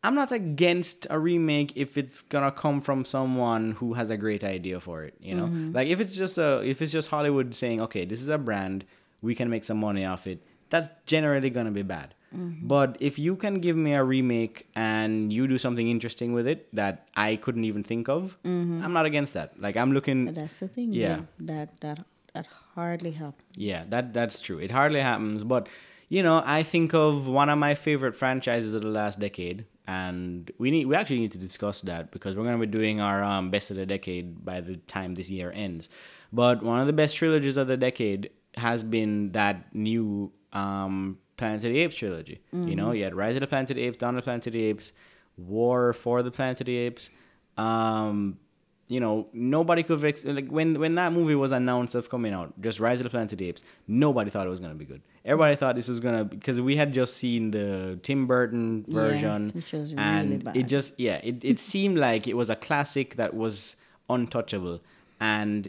[0.06, 4.44] I'm not against a remake if it's gonna come from someone who has a great
[4.44, 5.16] idea for it.
[5.20, 5.72] You know, mm-hmm.
[5.74, 8.86] like if it's just a if it's just Hollywood saying, okay, this is a brand,
[9.22, 10.40] we can make some money off it.
[10.70, 12.14] That's generally gonna be bad.
[12.36, 12.68] Mm-hmm.
[12.68, 16.68] But if you can give me a remake and you do something interesting with it
[16.76, 18.84] that I couldn't even think of, mm-hmm.
[18.84, 19.60] I'm not against that.
[19.60, 20.26] Like I'm looking.
[20.26, 20.94] But that's the thing.
[20.94, 21.22] Yeah.
[21.40, 23.58] That that that, that hardly happens.
[23.58, 24.60] Yeah, that that's true.
[24.60, 25.68] It hardly happens, but
[26.10, 30.52] you know, I think of one of my favorite franchises of the last decade, and
[30.58, 33.52] we need we actually need to discuss that because we're gonna be doing our um,
[33.52, 35.90] best of the decade by the time this year ends.
[36.34, 41.64] But one of the best trilogies of the decade has been that new um, Planet
[41.66, 42.42] of the Apes trilogy.
[42.70, 44.48] You know, you had Rise of the Planet of the Apes, Dawn of the Planet
[44.48, 44.94] of the Apes,
[45.38, 47.10] War for the Planet of the Apes.
[47.58, 48.40] Um,
[48.88, 52.60] you know, nobody could ex- like when when that movie was announced of coming out,
[52.62, 53.64] just Rise of the Planet of the Apes.
[53.88, 55.02] Nobody thought it was gonna be good.
[55.26, 59.50] Everybody thought this was gonna because we had just seen the Tim Burton Yeah, version,
[59.56, 63.16] which was really and it just yeah, it it seemed like it was a classic
[63.16, 64.82] that was untouchable,
[65.20, 65.68] and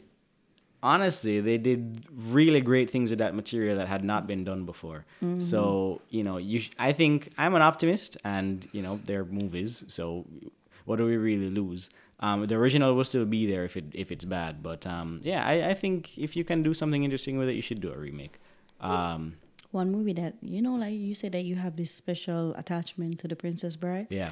[0.82, 5.04] honestly, they did really great things with that material that had not been done before.
[5.24, 5.40] Mm-hmm.
[5.40, 9.84] So you know, you sh- I think I'm an optimist, and you know, they're movies.
[9.88, 10.26] So
[10.84, 11.90] what do we really lose?
[12.20, 15.46] Um, the original will still be there if it if it's bad, but um, yeah,
[15.46, 17.96] I, I think if you can do something interesting with it, you should do a
[17.96, 18.38] remake.
[18.80, 19.36] Um,
[19.76, 23.28] One movie that you know, like you said that you have this special attachment to
[23.28, 24.08] the Princess Bride.
[24.08, 24.30] yeah,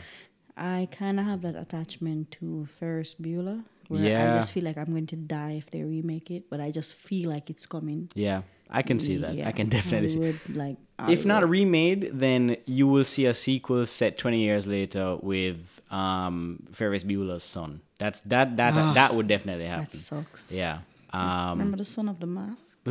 [0.56, 3.60] I kind of have that attachment to Ferris Bueller.
[3.88, 6.70] Where I just feel like I'm going to die if they remake it, but I
[6.70, 8.08] just feel like it's coming.
[8.14, 8.40] yeah,
[8.70, 9.34] I can see that.
[9.34, 10.18] Yeah, I can definitely see.
[10.24, 10.76] Hollywood, like
[11.12, 16.64] If not remade, then you will see a sequel set 20 years later with um,
[16.72, 17.82] Ferris Bueller's son.
[17.98, 19.84] That's that that that would definitely happen.
[19.84, 20.50] That sucks.
[20.50, 20.78] Yeah.
[21.12, 22.78] Um, Remember the son of the mask?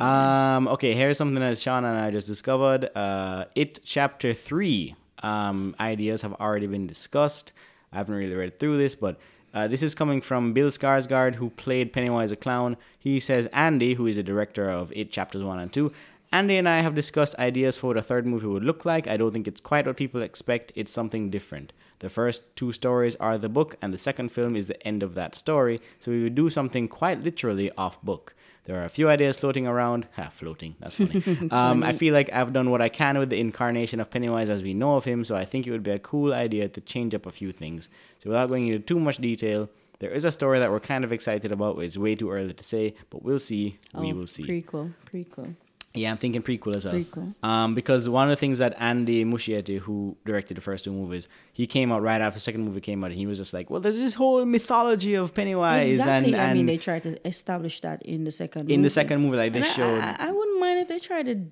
[0.00, 2.90] um, okay, here's something that Sean and I just discovered.
[2.96, 7.52] Uh, it chapter three um, ideas have already been discussed.
[7.92, 9.18] I haven't really read through this, but
[9.54, 12.76] uh, this is coming from Bill Skarsgård, who played Pennywise the Clown.
[12.98, 15.92] He says Andy, who is the director of It chapters one and two,
[16.30, 19.08] Andy and I have discussed ideas for what a third movie would look like.
[19.08, 20.72] I don't think it's quite what people expect.
[20.74, 21.72] It's something different.
[22.00, 25.14] The first two stories are the book, and the second film is the end of
[25.14, 25.80] that story.
[25.98, 28.34] So we would do something quite literally off book.
[28.68, 30.06] There are a few ideas floating around.
[30.16, 30.76] Ha, floating.
[30.78, 31.22] That's funny.
[31.50, 34.62] um, I feel like I've done what I can with the incarnation of Pennywise as
[34.62, 37.14] we know of him, so I think it would be a cool idea to change
[37.14, 37.88] up a few things.
[38.18, 41.12] So without going into too much detail, there is a story that we're kind of
[41.12, 41.76] excited about.
[41.76, 43.78] but It's way too early to say, but we'll see.
[43.94, 44.44] we Oh, will see.
[44.46, 45.54] Prequel, prequel.
[45.94, 46.94] Yeah, I'm thinking prequel as well.
[46.94, 47.34] Prequel.
[47.42, 51.28] Um, because one of the things that Andy Muschietti, who directed the first two movies,
[51.52, 53.68] he came out right after the second movie came out, and he was just like,
[53.70, 56.34] "Well, there's this whole mythology of Pennywise, Exactly.
[56.34, 58.70] and I mean, they tried to establish that in the second.
[58.70, 60.98] in the second movie, like they And I- showed, I, I, wouldn't mind if they
[60.98, 61.46] tried to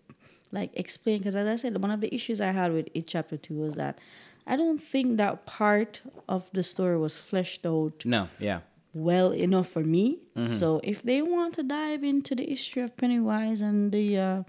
[0.52, 3.36] like explain because as I said, one of the issues I had with it chapter
[3.36, 3.98] two was that
[4.46, 8.60] I don't think that part of the story was fleshed out no, yeah,
[8.96, 10.06] well enough for me.
[10.36, 10.46] Mm-hmm.
[10.60, 14.42] So if they want to dive into the history of Pennywise and the uh,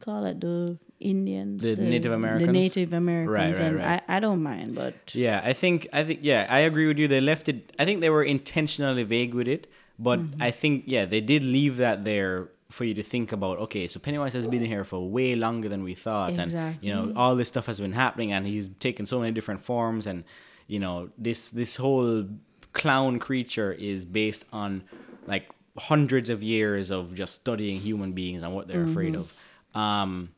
[0.00, 2.46] call it the Indians, The Native Americans?
[2.46, 4.02] the Native Americans, Right, right, and right.
[4.08, 5.40] I, I don't mind, but yeah.
[5.44, 7.08] I think I think yeah, I agree with you.
[7.08, 7.72] They left it.
[7.78, 9.66] I think they were intentionally vague with it,
[9.98, 10.42] but Mm-hmm.
[10.42, 13.58] I think yeah, they did leave that there for you to think about.
[13.58, 17.12] Okay, so Pennywise has been here for way longer than we thought, and you know
[17.14, 20.24] all this stuff has been happening, and he's taken so many different forms, and
[20.66, 22.26] you know this this whole
[22.74, 24.84] clown creature is based on
[25.26, 29.32] like hundreds of years of just studying human beings and what they're afraid of.
[29.74, 30.30] Um,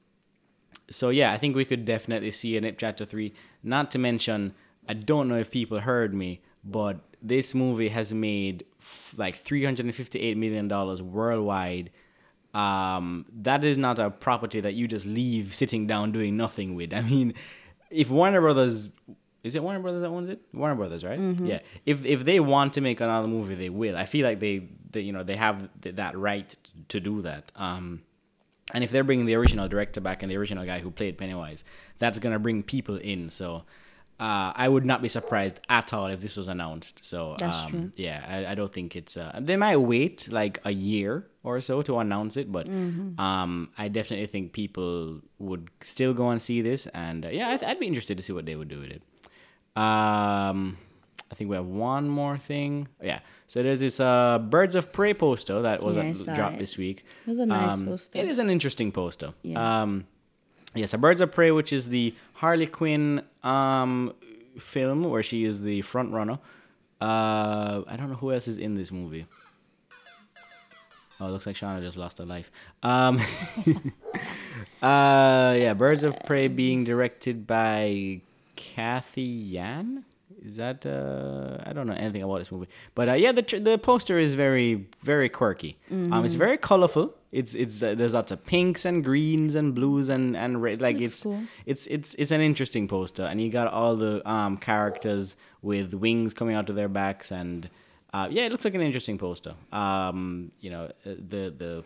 [0.88, 3.34] so yeah, I think we could definitely see an It Chapter Three.
[3.62, 4.54] Not to mention,
[4.88, 9.64] I don't know if people heard me, but this movie has made f- like three
[9.64, 11.90] hundred and fifty-eight million dollars worldwide.
[12.54, 16.94] Um, that is not a property that you just leave sitting down doing nothing with.
[16.94, 17.34] I mean,
[17.90, 18.92] if Warner Brothers
[19.46, 20.40] is it Warner Brothers that owns it?
[20.52, 21.18] Warner Brothers, right?
[21.52, 21.60] Yeah.
[21.86, 23.96] If if they want to make another movie, they will.
[23.96, 26.54] I feel like they, they you know they have th- that right
[26.88, 27.52] to do that.
[27.56, 28.02] Um,
[28.74, 31.64] and if they're bringing the original director back and the original guy who played Pennywise,
[31.98, 33.30] that's gonna bring people in.
[33.30, 33.62] So
[34.18, 37.04] uh, I would not be surprised at all if this was announced.
[37.04, 37.92] So um.
[37.96, 39.16] Yeah, I, I don't think it's.
[39.16, 43.20] Uh, they might wait like a year or so to announce it, but Mm-hmm.
[43.20, 47.62] um, I definitely think people would still go and see this, and uh, yeah, I'd,
[47.62, 49.02] I'd be interested to see what they would do with it.
[49.76, 50.78] Um,
[51.30, 52.88] I think we have one more thing.
[53.02, 53.20] Yeah.
[53.46, 56.58] So there's this uh, Birds of Prey poster that was Yeah, dropped it.
[56.60, 57.04] this week.
[57.26, 58.18] It was a nice Um, poster.
[58.18, 59.34] It is an interesting poster.
[59.42, 59.82] Yeah.
[59.82, 60.06] Um,
[60.74, 64.14] yes, a Birds of Prey, which is the Harley Quinn um,
[64.58, 66.38] film where she is the front runner.
[67.00, 69.26] Uh, I don't know who else is in this movie.
[71.20, 72.50] Oh, it looks like Shauna just lost her life.
[72.82, 73.18] Um,
[74.82, 78.20] uh, yeah, Birds of Prey being directed by
[78.56, 80.04] Cathy Yan.
[80.44, 83.58] Is that uh, I don't know anything about this movie, but uh, yeah, the tr-
[83.58, 85.78] the poster is very very quirky.
[85.90, 87.14] Um, it's very colorful.
[87.30, 90.82] It's it's uh, there's lots of pinks and greens and blues and and red.
[90.82, 91.42] Like Looks it's cool.
[91.64, 96.34] it's it's it's an interesting poster, and you got all the um characters with wings
[96.34, 97.70] coming out of their backs, and
[98.12, 99.54] uh, yeah, it looks like an interesting poster.
[99.72, 101.84] Um, you know, uh, the the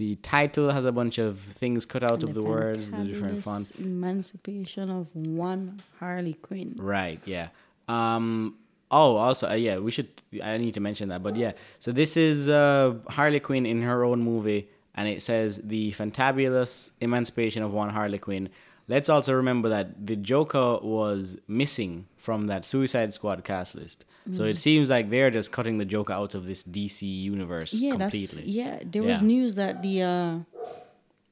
[0.00, 3.70] the title has a bunch of things cut out of the words, the different fonts.
[3.72, 6.74] Emancipation of one Harley Quinn.
[6.78, 7.20] Right.
[7.26, 7.48] Yeah.
[7.86, 8.56] Um.
[8.90, 10.08] Oh, also, uh, yeah, we should.
[10.42, 11.52] I need to mention that, but yeah.
[11.80, 16.92] So this is uh, Harley Quinn in her own movie, and it says the fantabulous
[17.02, 18.48] emancipation of one Harley Quinn.
[18.88, 24.06] Let's also remember that the Joker was missing from that Suicide Squad cast list.
[24.32, 27.92] So it seems like they're just cutting the Joker out of this DC universe Yeah,
[27.96, 28.42] completely.
[28.42, 28.78] that's yeah.
[28.84, 29.26] There was Yeah.
[29.26, 30.38] news that the uh,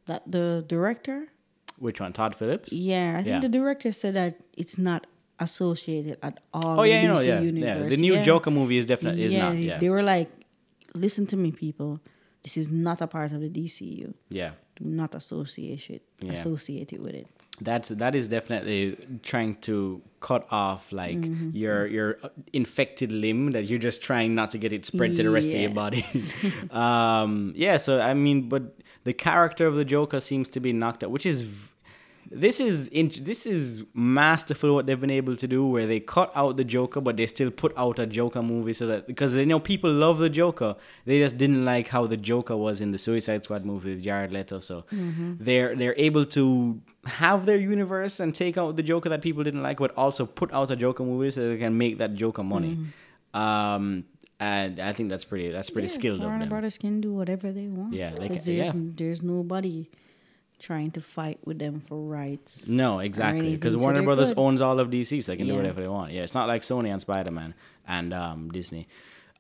[0.07, 1.29] that the director.
[1.79, 2.13] Which one?
[2.13, 2.73] Todd Phillips?
[2.73, 3.41] Yeah, I think Yeah.
[3.41, 5.07] the director said that it's not
[5.39, 6.81] associated at all.
[6.81, 7.41] Oh yeah, you know, DC yeah,
[7.81, 7.89] yeah.
[7.89, 8.23] The new Yeah.
[8.23, 9.57] Joker movie is definitely is not.
[9.57, 10.31] Yeah, They were like,
[10.95, 12.01] listen to me, people.
[12.43, 14.15] This is not a part of the DCU.
[14.31, 14.53] yeah.
[14.77, 16.03] Do not associate it.
[16.29, 17.27] Associate it with it.
[17.61, 21.57] That's that is definitely trying to cut off like Mm-hmm.
[21.57, 22.19] your your
[22.53, 25.55] infected limb that you're just trying not to get it spread to the rest of
[25.55, 26.03] your body.
[26.71, 31.03] um, yeah, so I mean, but the character of the Joker seems to be knocked
[31.05, 31.69] out, which is v-
[32.31, 36.31] this is in, this is masterful what they've been able to do where they cut
[36.35, 39.45] out the Joker but they still put out a Joker movie so that because they
[39.47, 40.77] know people love the Joker.
[41.07, 44.33] They just didn't like how the Joker was in the Suicide Squad movie with Jared
[44.33, 44.85] Leto so
[45.41, 49.63] they're they're able to have their universe and take out the Joker that people didn't
[49.63, 52.79] like but also put out a Joker movie so they can make that Joker money.
[53.35, 54.05] Um
[54.41, 57.51] and I think that's pretty that's pretty Yeah, skilled of Warner Brothers can do whatever
[57.53, 57.93] they want.
[57.95, 58.73] Yeah, they 'Cause can- there's, yeah.
[58.97, 59.89] there's nobody
[60.59, 62.69] trying to fight with them for rights.
[62.69, 63.55] No, exactly.
[63.55, 64.39] Because Warner Brothers good.
[64.39, 66.13] owns all of DC, so they can do whatever they want.
[66.13, 67.55] Yeah, it's not like Sony and Spider Man
[67.87, 68.89] and um, Disney.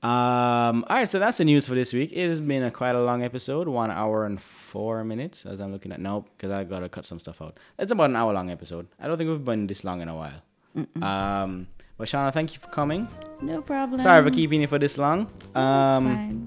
[0.00, 2.12] Um, all right, so that's the news for this week.
[2.12, 5.72] It has been a quite a long episode, one hour and four minutes, as I'm
[5.72, 6.00] looking at.
[6.00, 7.58] Nope, because I gotta cut some stuff out.
[7.78, 8.86] It's about an hour long episode.
[9.00, 10.42] I don't think we've been this long in a while.
[11.02, 11.66] Um,
[11.96, 13.08] but Shauna, thank you for coming.
[13.42, 14.00] No problem.
[14.00, 15.22] Sorry for keeping you for this long.
[15.56, 16.44] Um, fine.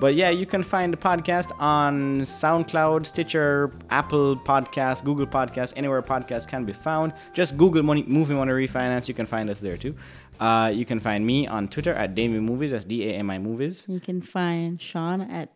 [0.00, 6.02] But yeah, you can find the podcast on SoundCloud, Stitcher, Apple Podcasts, Google Podcasts, anywhere
[6.02, 7.12] podcasts can be found.
[7.32, 9.08] Just Google Money Movie Money Refinance.
[9.08, 9.94] You can find us there too.
[10.40, 12.72] Uh, you can find me on Twitter at Damien Movies.
[12.72, 15.50] That's D A M I Movies You can find Sean at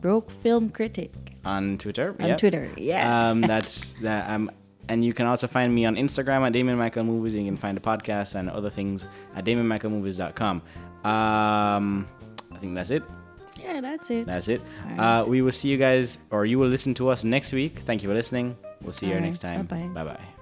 [0.00, 1.12] Broke Film Critic
[1.44, 2.14] on Twitter.
[2.20, 2.38] on yep.
[2.38, 2.68] Twitter.
[2.76, 3.30] Yeah.
[3.30, 4.28] Um, that's that.
[4.30, 4.50] Um,
[4.88, 7.34] and you can also find me on Instagram at Damien Michael Movies.
[7.34, 9.06] You can find the podcast and other things
[9.36, 10.62] at DamienMichaelMovies.com.
[11.04, 12.08] Um,
[12.52, 13.04] I think that's it.
[13.70, 14.26] Yeah, that's it.
[14.26, 14.60] That's it.
[14.98, 17.80] All Uh, we will see you guys, or you will listen to us next week.
[17.80, 18.56] Thank you for listening.
[18.82, 19.26] We'll see you All right.
[19.26, 19.66] next time.
[19.66, 20.39] Bye bye.